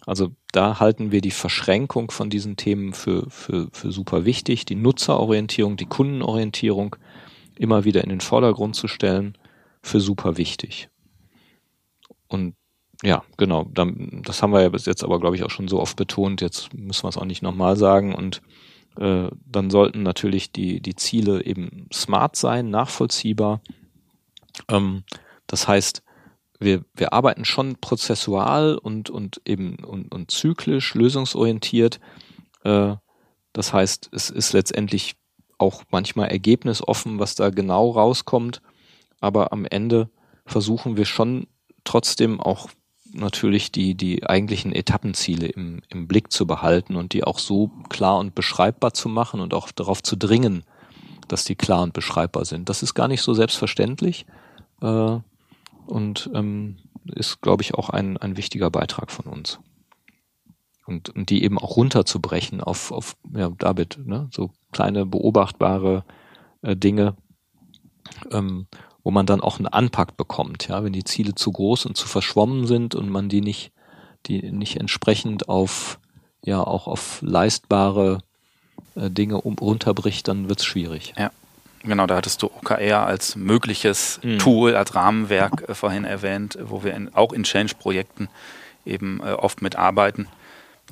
[0.06, 4.74] Also da halten wir die Verschränkung von diesen Themen für, für, für super wichtig, die
[4.74, 6.96] Nutzerorientierung, die Kundenorientierung
[7.56, 9.36] immer wieder in den Vordergrund zu stellen,
[9.82, 10.88] für super wichtig.
[12.32, 12.54] Und
[13.02, 15.80] ja, genau, dann, das haben wir ja bis jetzt aber, glaube ich, auch schon so
[15.80, 18.42] oft betont, jetzt müssen wir es auch nicht nochmal sagen und
[18.96, 23.60] äh, dann sollten natürlich die, die Ziele eben smart sein, nachvollziehbar.
[24.68, 25.04] Ähm,
[25.46, 26.02] das heißt,
[26.60, 32.00] wir, wir arbeiten schon prozessual und, und eben und, und zyklisch, lösungsorientiert.
[32.64, 32.94] Äh,
[33.52, 35.16] das heißt, es ist letztendlich
[35.58, 38.62] auch manchmal ergebnisoffen, was da genau rauskommt.
[39.20, 40.10] Aber am Ende
[40.46, 41.46] versuchen wir schon
[41.84, 42.68] trotzdem auch
[43.12, 48.18] natürlich die, die eigentlichen Etappenziele im, im Blick zu behalten und die auch so klar
[48.18, 50.64] und beschreibbar zu machen und auch darauf zu dringen,
[51.28, 52.68] dass die klar und beschreibbar sind.
[52.68, 54.26] Das ist gar nicht so selbstverständlich.
[54.80, 55.18] Äh,
[55.86, 59.58] und ähm, ist, glaube ich, auch ein, ein wichtiger Beitrag von uns.
[60.86, 66.04] Und, und die eben auch runterzubrechen auf, auf ja, David, ne, so kleine beobachtbare
[66.62, 67.16] äh, Dinge,
[68.30, 68.66] ähm,
[69.04, 72.06] wo man dann auch einen Anpack bekommt, ja, wenn die Ziele zu groß und zu
[72.06, 73.72] verschwommen sind und man die nicht,
[74.26, 75.98] die nicht entsprechend auf,
[76.44, 78.18] ja, auch auf leistbare
[78.94, 81.14] äh, Dinge um, runterbricht, dann wird's schwierig.
[81.16, 81.30] Ja.
[81.84, 84.38] Genau, da hattest du OKR als mögliches mhm.
[84.38, 88.28] Tool, als Rahmenwerk äh, vorhin erwähnt, wo wir in, auch in Change-Projekten
[88.86, 90.28] eben äh, oft mitarbeiten.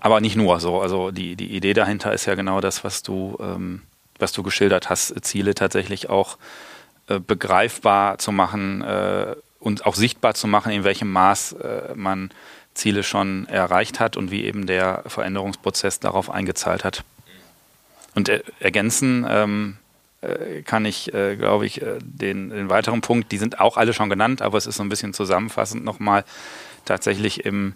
[0.01, 0.81] Aber nicht nur so.
[0.81, 3.83] Also die, die Idee dahinter ist ja genau das, was du, ähm,
[4.19, 6.39] was du geschildert hast, Ziele tatsächlich auch
[7.19, 12.31] begreifbar zu machen äh, und auch sichtbar zu machen, in welchem Maß äh, man
[12.75, 17.05] Ziele schon erreicht hat und wie eben der Veränderungsprozess darauf eingezahlt hat.
[18.15, 19.77] Und äh, ergänzen, ähm,
[20.21, 23.93] äh, kann ich, äh, glaube ich, äh, den, den, weiteren Punkt, die sind auch alle
[23.93, 26.25] schon genannt, aber es ist so ein bisschen zusammenfassend nochmal
[26.85, 27.75] tatsächlich im,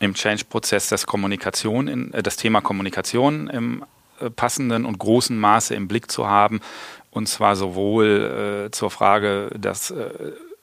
[0.00, 3.84] im Change-Prozess das Kommunikation, in, äh, das Thema Kommunikation im
[4.20, 6.60] äh, passenden und großen Maße im Blick zu haben.
[7.10, 9.92] Und zwar sowohl zur Frage, dass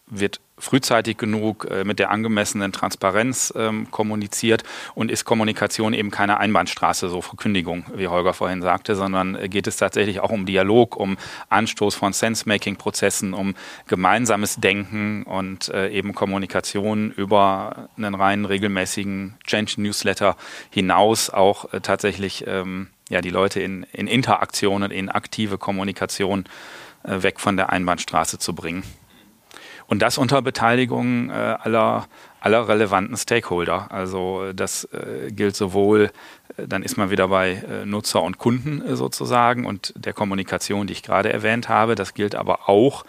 [0.08, 6.38] wird frühzeitig genug äh, mit der angemessenen Transparenz ähm, kommuniziert und ist Kommunikation eben keine
[6.38, 10.96] Einbahnstraße, so Verkündigung, wie Holger vorhin sagte, sondern äh, geht es tatsächlich auch um Dialog,
[10.96, 11.18] um
[11.50, 13.56] Anstoß von Sense-Making-Prozessen, um
[13.88, 20.38] gemeinsames Denken und äh, eben Kommunikation über einen rein regelmäßigen Change-Newsletter
[20.70, 26.46] hinaus auch äh, tatsächlich ähm, ja, die Leute in, in Interaktionen, in aktive Kommunikation
[27.04, 28.84] äh, weg von der Einbahnstraße zu bringen.
[29.88, 32.08] Und das unter Beteiligung äh, aller,
[32.40, 33.92] aller relevanten Stakeholder.
[33.92, 36.12] Also das äh, gilt sowohl,
[36.58, 40.88] äh, dann ist man wieder bei äh, Nutzer und Kunden äh, sozusagen und der Kommunikation,
[40.88, 41.94] die ich gerade erwähnt habe.
[41.94, 43.06] Das gilt aber auch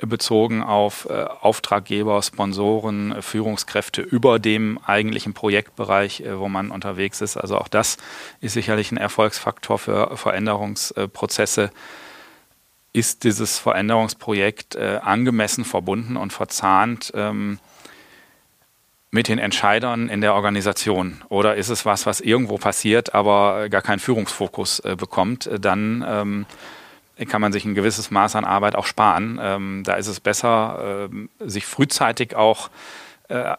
[0.00, 7.20] bezogen auf äh, Auftraggeber, Sponsoren, äh, Führungskräfte über dem eigentlichen Projektbereich, äh, wo man unterwegs
[7.20, 7.36] ist.
[7.36, 7.96] Also auch das
[8.40, 11.70] ist sicherlich ein Erfolgsfaktor für Veränderungsprozesse
[12.92, 17.58] ist dieses Veränderungsprojekt äh, angemessen verbunden und verzahnt ähm,
[19.10, 21.22] mit den Entscheidern in der Organisation?
[21.28, 25.46] Oder ist es was, was irgendwo passiert, aber gar keinen Führungsfokus äh, bekommt?
[25.46, 26.46] Äh, dann ähm,
[27.26, 29.38] kann man sich ein gewisses Maß an Arbeit auch sparen.
[29.42, 32.70] Ähm, da ist es besser, ähm, sich frühzeitig auch
[33.28, 33.54] äh,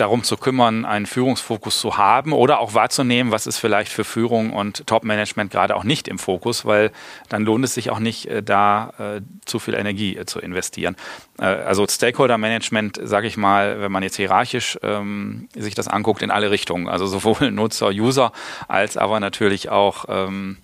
[0.00, 4.52] darum zu kümmern, einen Führungsfokus zu haben oder auch wahrzunehmen, was ist vielleicht für Führung
[4.52, 6.90] und Top-Management gerade auch nicht im Fokus, weil
[7.28, 10.96] dann lohnt es sich auch nicht, äh, da äh, zu viel Energie äh, zu investieren.
[11.38, 16.30] Äh, also Stakeholder-Management, sage ich mal, wenn man jetzt hierarchisch ähm, sich das anguckt, in
[16.30, 16.88] alle Richtungen.
[16.88, 18.32] Also sowohl Nutzer, User
[18.68, 20.56] als aber natürlich auch ähm,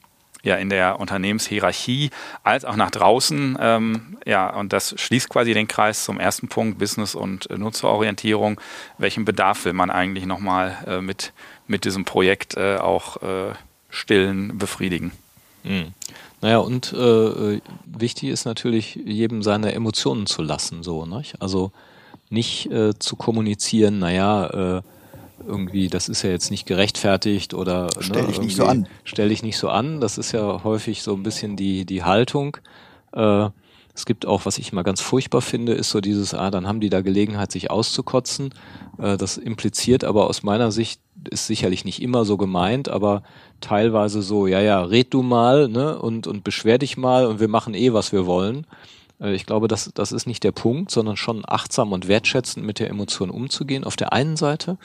[0.46, 2.10] ja in der Unternehmenshierarchie
[2.42, 3.58] als auch nach draußen.
[3.60, 8.60] Ähm, ja, und das schließt quasi den Kreis zum ersten Punkt, Business- und äh, Nutzerorientierung.
[8.98, 11.32] Welchen Bedarf will man eigentlich nochmal äh, mit,
[11.66, 13.52] mit diesem Projekt äh, auch äh,
[13.90, 15.12] stillen, befriedigen?
[15.64, 15.92] Mhm.
[16.40, 21.40] Naja, und äh, wichtig ist natürlich, jedem seine Emotionen zu lassen, so, nicht?
[21.42, 21.72] Also
[22.28, 24.82] nicht äh, zu kommunizieren, naja, äh,
[25.44, 28.88] irgendwie, das ist ja jetzt nicht gerechtfertigt oder stell ne, dich nicht so an.
[29.04, 30.00] Stell dich nicht so an.
[30.00, 32.56] Das ist ja häufig so ein bisschen die, die Haltung.
[33.12, 33.50] Äh,
[33.94, 36.80] es gibt auch, was ich immer ganz furchtbar finde, ist so dieses, ah, dann haben
[36.80, 38.52] die da Gelegenheit, sich auszukotzen.
[38.98, 43.22] Äh, das impliziert aber aus meiner Sicht, ist sicherlich nicht immer so gemeint, aber
[43.60, 47.48] teilweise so, ja, ja, red du mal, ne, und, und beschwer dich mal und wir
[47.48, 48.66] machen eh, was wir wollen.
[49.20, 52.78] Äh, ich glaube, das, das ist nicht der Punkt, sondern schon achtsam und wertschätzend mit
[52.78, 54.76] der Emotion umzugehen, auf der einen Seite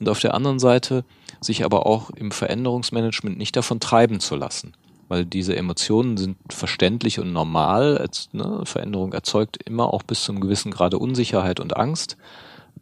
[0.00, 1.04] und auf der anderen Seite
[1.40, 4.72] sich aber auch im Veränderungsmanagement nicht davon treiben zu lassen.
[5.08, 8.04] Weil diese Emotionen sind verständlich und normal.
[8.32, 12.16] Ne, Veränderung erzeugt immer auch bis zu einem gewissen Grade Unsicherheit und Angst.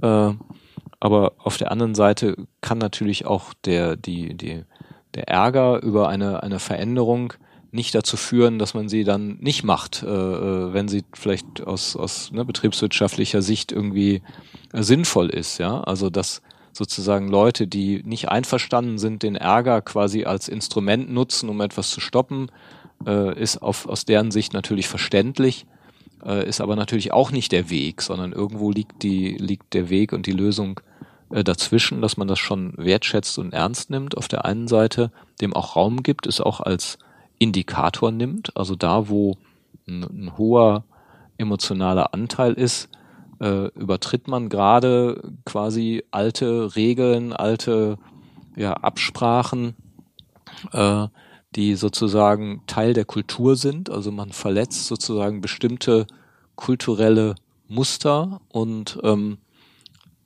[0.00, 0.32] Äh,
[1.00, 4.62] aber auf der anderen Seite kann natürlich auch der, die, die,
[5.14, 7.34] der Ärger über eine, eine Veränderung
[7.72, 11.96] nicht dazu führen, dass man sie dann nicht macht, äh, äh wenn sie vielleicht aus,
[11.96, 14.22] aus ne, betriebswirtschaftlicher Sicht irgendwie
[14.72, 15.58] äh, sinnvoll ist.
[15.58, 16.42] Ja, also dass
[16.72, 22.00] sozusagen Leute, die nicht einverstanden sind, den Ärger quasi als Instrument nutzen, um etwas zu
[22.00, 22.50] stoppen,
[23.06, 25.66] äh, ist auf, aus deren Sicht natürlich verständlich,
[26.24, 30.12] äh, ist aber natürlich auch nicht der Weg, sondern irgendwo liegt, die, liegt der Weg
[30.12, 30.80] und die Lösung
[31.30, 35.10] äh, dazwischen, dass man das schon wertschätzt und ernst nimmt auf der einen Seite,
[35.40, 36.98] dem auch Raum gibt, es auch als
[37.38, 39.36] Indikator nimmt, also da, wo
[39.86, 40.84] ein, ein hoher
[41.38, 42.88] emotionaler Anteil ist,
[43.42, 47.98] äh, übertritt man gerade quasi alte Regeln, alte
[48.54, 49.74] ja, Absprachen,
[50.72, 51.08] äh,
[51.56, 53.90] die sozusagen Teil der Kultur sind.
[53.90, 56.06] Also man verletzt sozusagen bestimmte
[56.54, 57.34] kulturelle
[57.68, 59.38] Muster und ähm,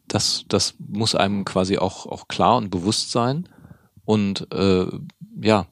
[0.08, 3.48] das, das muss einem quasi auch, auch klar und bewusst sein.
[4.04, 4.86] Und äh,
[5.40, 5.66] ja,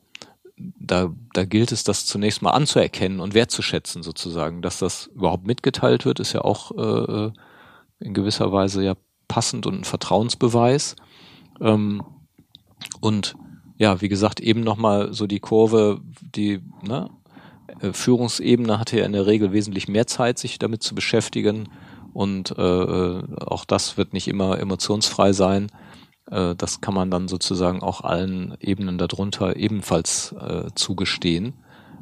[0.78, 4.62] da, da gilt es, das zunächst mal anzuerkennen und wertzuschätzen sozusagen.
[4.62, 7.30] Dass das überhaupt mitgeteilt wird, ist ja auch äh,
[8.00, 8.94] in gewisser Weise ja
[9.28, 10.96] passend und ein Vertrauensbeweis.
[11.60, 12.02] Ähm,
[13.00, 13.36] und
[13.78, 16.00] ja, wie gesagt, eben nochmal so die Kurve,
[16.34, 17.10] die ne,
[17.80, 21.68] äh, Führungsebene hatte ja in der Regel wesentlich mehr Zeit, sich damit zu beschäftigen.
[22.12, 25.70] Und äh, äh auch das wird nicht immer emotionsfrei sein.
[26.34, 31.54] Äh, das kann man dann sozusagen auch allen Ebenen darunter ebenfalls äh, zugestehen.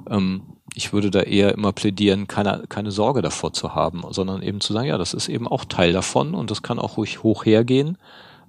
[0.09, 0.43] Ähm,
[0.75, 4.73] ich würde da eher immer plädieren, keine, keine Sorge davor zu haben, sondern eben zu
[4.73, 7.99] sagen, ja, das ist eben auch Teil davon und das kann auch ruhig hoch hergehen.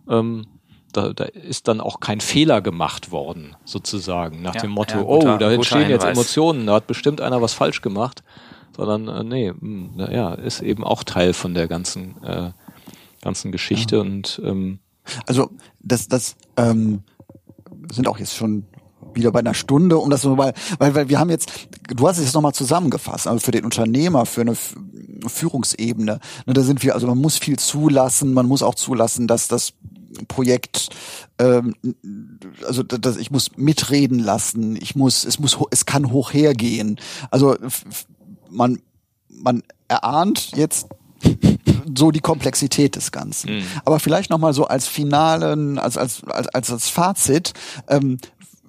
[0.09, 0.45] Ähm,
[0.93, 5.03] da, da ist dann auch kein Fehler gemacht worden, sozusagen, nach ja, dem Motto, ja,
[5.03, 8.23] guter, oh, da entstehen jetzt Emotionen, da hat bestimmt einer was falsch gemacht,
[8.77, 12.51] sondern äh, nee, mh, hm, ja, ist eben auch Teil von der ganzen, äh,
[13.21, 14.01] ganzen Geschichte ja.
[14.01, 14.79] und ähm,
[15.25, 17.03] also das, das ähm,
[17.91, 18.65] sind auch jetzt schon
[19.13, 21.51] wieder bei einer Stunde, um das so mal, weil, weil wir haben jetzt,
[21.87, 24.55] du hast es jetzt nochmal zusammengefasst, also für den Unternehmer, für eine
[25.27, 26.19] Führungsebene.
[26.45, 29.73] Ne, da sind wir, also man muss viel zulassen, man muss auch zulassen, dass das
[30.27, 30.89] Projekt,
[31.39, 31.75] ähm,
[32.67, 36.99] also das, ich muss mitreden lassen, ich muss, es muss, es kann hoch hergehen.
[37.31, 37.55] Also
[38.49, 38.79] man,
[39.29, 40.87] man erahnt jetzt
[41.97, 43.57] so die Komplexität des Ganzen.
[43.57, 43.63] Mhm.
[43.85, 47.53] Aber vielleicht nochmal so als finalen, als, als, als, als, als Fazit,
[47.87, 48.17] ähm,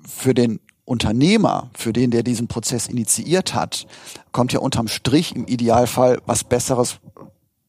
[0.07, 3.87] für den Unternehmer, für den, der diesen Prozess initiiert hat,
[4.33, 6.99] kommt ja unterm Strich im Idealfall was Besseres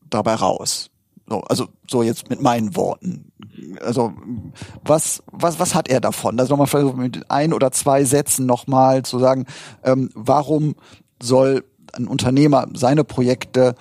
[0.09, 0.89] dabei raus.
[1.27, 3.31] So, also so jetzt mit meinen Worten.
[3.81, 4.13] Also
[4.83, 6.39] was was was hat er davon?
[6.39, 9.45] Also nochmal vielleicht mit ein oder zwei Sätzen nochmal zu sagen,
[9.83, 10.75] ähm, warum
[11.21, 11.63] soll
[11.95, 13.75] ein Unternehmer seine Projekte,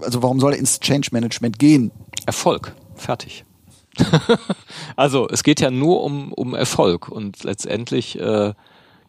[0.00, 1.90] also warum soll er ins Change Management gehen?
[2.26, 3.44] Erfolg, fertig.
[4.96, 8.52] also es geht ja nur um, um Erfolg und letztendlich äh,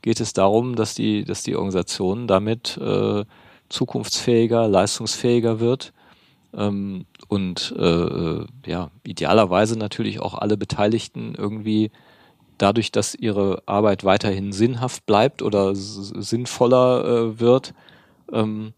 [0.01, 3.23] geht es darum, dass die, dass die Organisation damit äh,
[3.69, 5.93] zukunftsfähiger, leistungsfähiger wird
[6.53, 11.91] ähm, und äh, ja, idealerweise natürlich auch alle Beteiligten irgendwie
[12.57, 17.73] dadurch, dass ihre Arbeit weiterhin sinnhaft bleibt oder sinnvoller äh, wird,
[18.31, 18.73] ähm,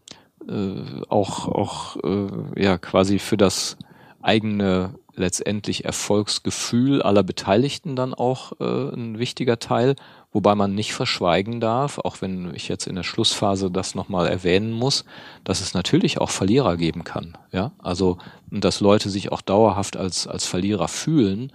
[0.48, 3.76] äh, auch, auch äh, ja quasi für das
[4.20, 9.94] eigene letztendlich Erfolgsgefühl aller Beteiligten dann auch äh, ein wichtiger Teil,
[10.32, 14.72] wobei man nicht verschweigen darf, auch wenn ich jetzt in der Schlussphase das nochmal erwähnen
[14.72, 15.04] muss,
[15.44, 17.36] dass es natürlich auch Verlierer geben kann.
[17.52, 18.16] Ja, also
[18.50, 21.52] dass Leute sich auch dauerhaft als als Verlierer fühlen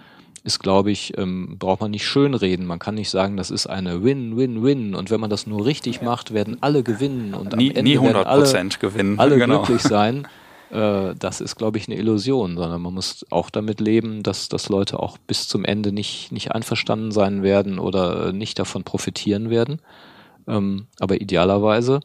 [0.47, 2.65] ist, glaube ich, ähm, braucht man nicht schönreden.
[2.65, 4.95] Man kann nicht sagen, das ist eine Win-Win-Win.
[4.95, 7.97] Und wenn man das nur richtig macht, werden alle gewinnen und nie, am Ende nie
[7.97, 9.19] 100 werden alle, gewinnen.
[9.19, 9.61] alle genau.
[9.61, 10.27] glücklich sein.
[10.71, 14.69] Äh, das ist, glaube ich, eine Illusion, sondern man muss auch damit leben, dass, dass
[14.69, 19.81] Leute auch bis zum Ende nicht, nicht einverstanden sein werden oder nicht davon profitieren werden.
[20.47, 21.99] Ähm, aber idealerweise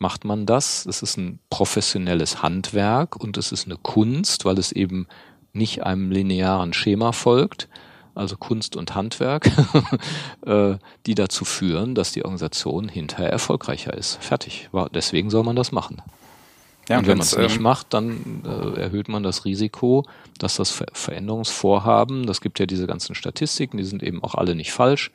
[0.00, 0.84] macht man das.
[0.84, 5.06] Es ist ein professionelles Handwerk und es ist eine Kunst, weil es eben
[5.52, 7.68] nicht einem linearen Schema folgt,
[8.14, 9.50] also Kunst und Handwerk,
[10.46, 14.22] äh, die dazu führen, dass die Organisation hinterher erfolgreicher ist.
[14.22, 14.68] Fertig.
[14.94, 16.02] Deswegen soll man das machen.
[16.88, 20.04] Ja, und wenn man es nicht ähm, macht, dann äh, erhöht man das Risiko,
[20.38, 24.54] dass das Ver Veränderungsvorhaben, das gibt ja diese ganzen Statistiken, die sind eben auch alle
[24.54, 25.10] nicht falsch,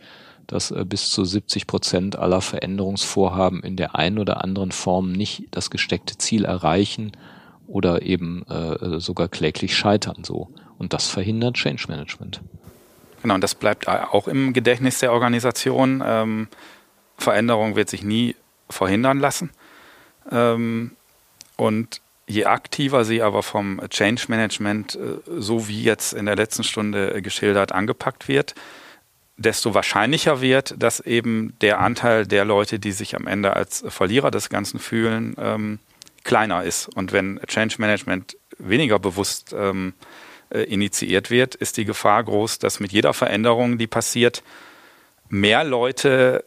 [0.47, 5.43] dass äh, bis zu 70 Prozent aller Veränderungsvorhaben in der einen oder anderen Form nicht
[5.51, 7.11] das gesteckte Ziel erreichen
[7.67, 10.49] oder eben äh, sogar kläglich scheitern so.
[10.79, 12.41] Und das verhindert Change Management.
[13.21, 16.01] Genau, und das bleibt auch im Gedächtnis der Organisation.
[16.05, 16.47] Ähm,
[17.17, 18.35] Veränderung wird sich nie
[18.69, 19.49] verhindern lassen.
[20.31, 20.91] Ähm,
[21.57, 26.63] und je aktiver sie aber vom Change Management, äh, so wie jetzt in der letzten
[26.63, 28.55] Stunde geschildert, angepackt wird,
[29.35, 34.31] desto wahrscheinlicher wird, dass eben der Anteil der Leute, die sich am Ende als Verlierer
[34.31, 35.79] des Ganzen fühlen, ähm,
[36.23, 36.89] kleiner ist.
[36.95, 42.79] Und wenn Change Management weniger bewusst ähm, äh, initiiert wird, ist die Gefahr groß, dass
[42.79, 44.43] mit jeder Veränderung, die passiert,
[45.29, 46.43] mehr Leute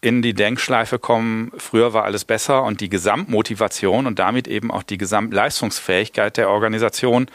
[0.00, 4.82] in die Denkschleife kommen, früher war alles besser und die Gesamtmotivation und damit eben auch
[4.82, 7.26] die Gesamtleistungsfähigkeit der Organisation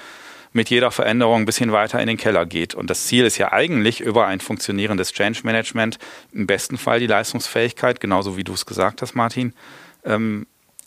[0.53, 2.75] mit jeder Veränderung ein bisschen weiter in den Keller geht.
[2.75, 5.97] Und das Ziel ist ja eigentlich über ein funktionierendes Change Management
[6.33, 9.53] im besten Fall die Leistungsfähigkeit, genauso wie du es gesagt hast, Martin,
[10.03, 10.45] ähm,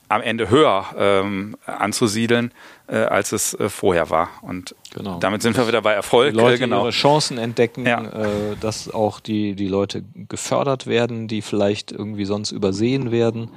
[0.09, 2.53] am Ende höher ähm, anzusiedeln,
[2.87, 4.29] äh, als es äh, vorher war.
[4.43, 5.19] Und genau.
[5.19, 6.33] damit sind wir wieder bei Erfolg.
[6.33, 6.83] Die Leute genau.
[6.83, 8.03] ihre Chancen entdecken, ja.
[8.03, 13.51] äh, dass auch die, die Leute gefördert werden, die vielleicht irgendwie sonst übersehen werden.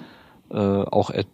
[0.49, 1.25] Äh, auch äh,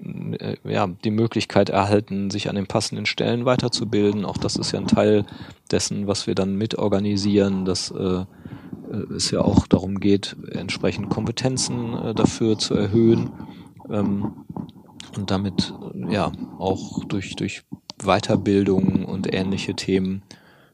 [0.63, 4.25] ja, die Möglichkeit erhalten, sich an den passenden Stellen weiterzubilden.
[4.25, 5.25] Auch das ist ja ein Teil
[5.69, 8.25] dessen, was wir dann mitorganisieren, dass äh,
[9.15, 13.31] es ja auch darum geht, entsprechend Kompetenzen äh, dafür zu erhöhen.
[13.91, 14.33] Ähm,
[15.17, 15.73] und damit
[16.09, 17.63] ja auch durch, durch
[17.97, 20.23] Weiterbildung und ähnliche Themen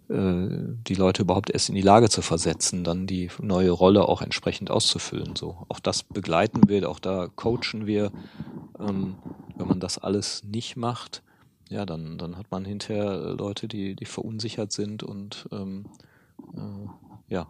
[0.10, 0.48] äh,
[0.88, 4.72] die Leute überhaupt erst in die Lage zu versetzen, dann die neue Rolle auch entsprechend
[4.72, 5.36] auszufüllen.
[5.36, 8.12] So, auch das begleiten wir, auch da coachen wir.
[8.80, 9.16] Ähm,
[9.56, 11.22] wenn man das alles nicht macht,
[11.70, 15.86] ja, dann, dann hat man hinterher Leute, die, die verunsichert sind und ähm,
[16.56, 17.48] äh, ja,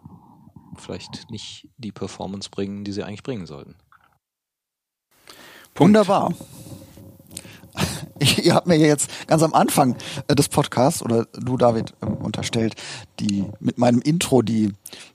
[0.76, 3.76] vielleicht nicht die Performance bringen, die sie eigentlich bringen sollten.
[5.80, 6.34] Wunderbar.
[8.42, 9.96] ihr habt mir jetzt ganz am Anfang
[10.28, 12.74] äh, des Podcasts oder du David ähm, unterstellt,
[13.18, 14.72] die mit meinem Intro die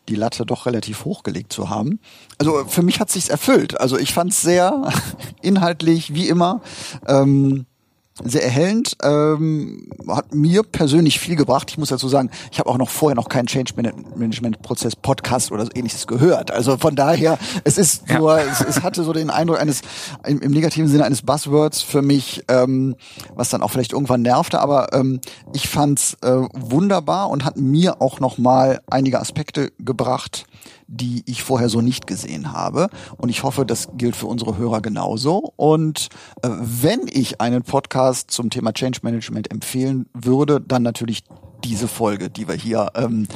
[0.10, 2.00] die Latte doch relativ hochgelegt zu haben.
[2.40, 3.80] Also für mich hat sich's erfüllt.
[3.80, 4.90] Also ich fand's sehr
[5.44, 6.62] inhaltlich wie immer.
[7.08, 7.68] Ähm,
[8.24, 11.70] sehr erhellend, ähm, hat mir persönlich viel gebracht.
[11.70, 13.74] Ich muss dazu sagen, ich habe auch noch vorher noch keinen Change
[14.16, 16.50] Management Prozess Podcast oder so ähnliches gehört.
[16.50, 18.20] Also von daher, es ist ja.
[18.20, 19.82] nur, es, es, hatte so den Eindruck eines
[20.26, 22.96] im, im, negativen Sinne eines Buzzwords für mich, ähm,
[23.36, 24.60] was dann auch vielleicht irgendwann nervte.
[24.62, 25.20] Aber ähm,
[25.54, 30.46] ich fand's äh, wunderbar und hat mir auch noch mal einige Aspekte gebracht,
[30.88, 32.90] die ich vorher so nicht gesehen habe.
[33.18, 35.54] Und ich hoffe, das gilt für unsere Hörer genauso.
[35.56, 36.10] Und
[36.42, 41.24] äh, wenn ich einen Podcast zum Thema Change Management empfehlen würde, dann natürlich
[41.64, 43.28] diese Folge, die wir hier ähm,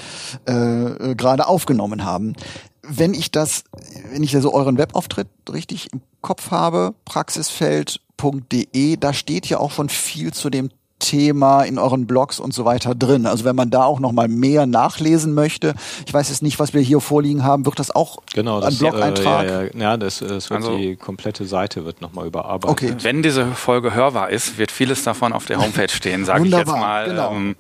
[0.46, 2.36] äh, gerade aufgenommen haben.
[2.82, 3.64] Wenn ich das,
[4.12, 9.90] wenn ich also euren Webauftritt richtig im Kopf habe, praxisfeld.de, da steht ja auch schon
[9.90, 10.70] viel zu dem
[11.00, 13.26] Thema in euren Blogs und so weiter drin.
[13.26, 15.74] Also wenn man da auch noch mal mehr nachlesen möchte,
[16.06, 18.78] ich weiß jetzt nicht, was wir hier vorliegen haben, wird das auch genau, das, ein
[18.80, 19.46] Blog-Eintrag?
[19.46, 22.70] Äh, ja, ja, ja, das, das wird also, die komplette Seite wird noch mal überarbeitet.
[22.70, 22.96] Okay.
[23.02, 26.68] Wenn diese Folge hörbar ist, wird vieles davon auf der Homepage stehen, sage ich jetzt
[26.68, 27.08] mal.
[27.08, 27.32] Genau.
[27.32, 27.56] Ähm,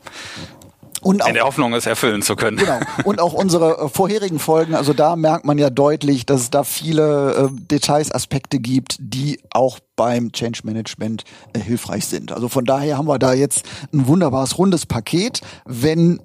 [1.01, 2.57] und auch, in der Hoffnung, es erfüllen zu können.
[2.57, 2.80] Genau.
[3.03, 6.63] Und auch unsere äh, vorherigen Folgen, also da merkt man ja deutlich, dass es da
[6.63, 11.23] viele äh, Details, Aspekte gibt, die auch beim Change Management
[11.53, 12.31] äh, hilfreich sind.
[12.31, 13.63] Also von daher haben wir da jetzt
[13.93, 15.41] ein wunderbares rundes Paket.
[15.65, 16.21] Wenn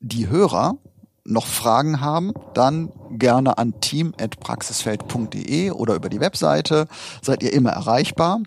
[0.00, 0.76] die Hörer
[1.24, 6.88] noch Fragen haben, dann gerne an team.praxisfeld.de oder über die Webseite.
[7.22, 8.40] Seid ihr immer erreichbar.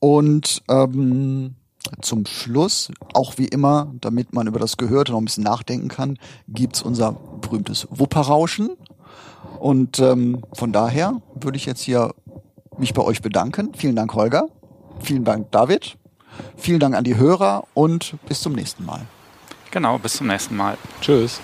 [0.00, 1.54] Und ähm,
[2.00, 6.18] zum Schluss, auch wie immer, damit man über das Gehörte noch ein bisschen nachdenken kann,
[6.48, 8.70] gibt's unser berühmtes Wupperrauschen.
[9.58, 12.14] Und ähm, von daher würde ich jetzt hier
[12.78, 13.72] mich bei euch bedanken.
[13.76, 14.48] Vielen Dank, Holger.
[15.00, 15.96] Vielen Dank, David.
[16.56, 19.00] Vielen Dank an die Hörer und bis zum nächsten Mal.
[19.70, 20.76] Genau, bis zum nächsten Mal.
[21.00, 21.40] Tschüss.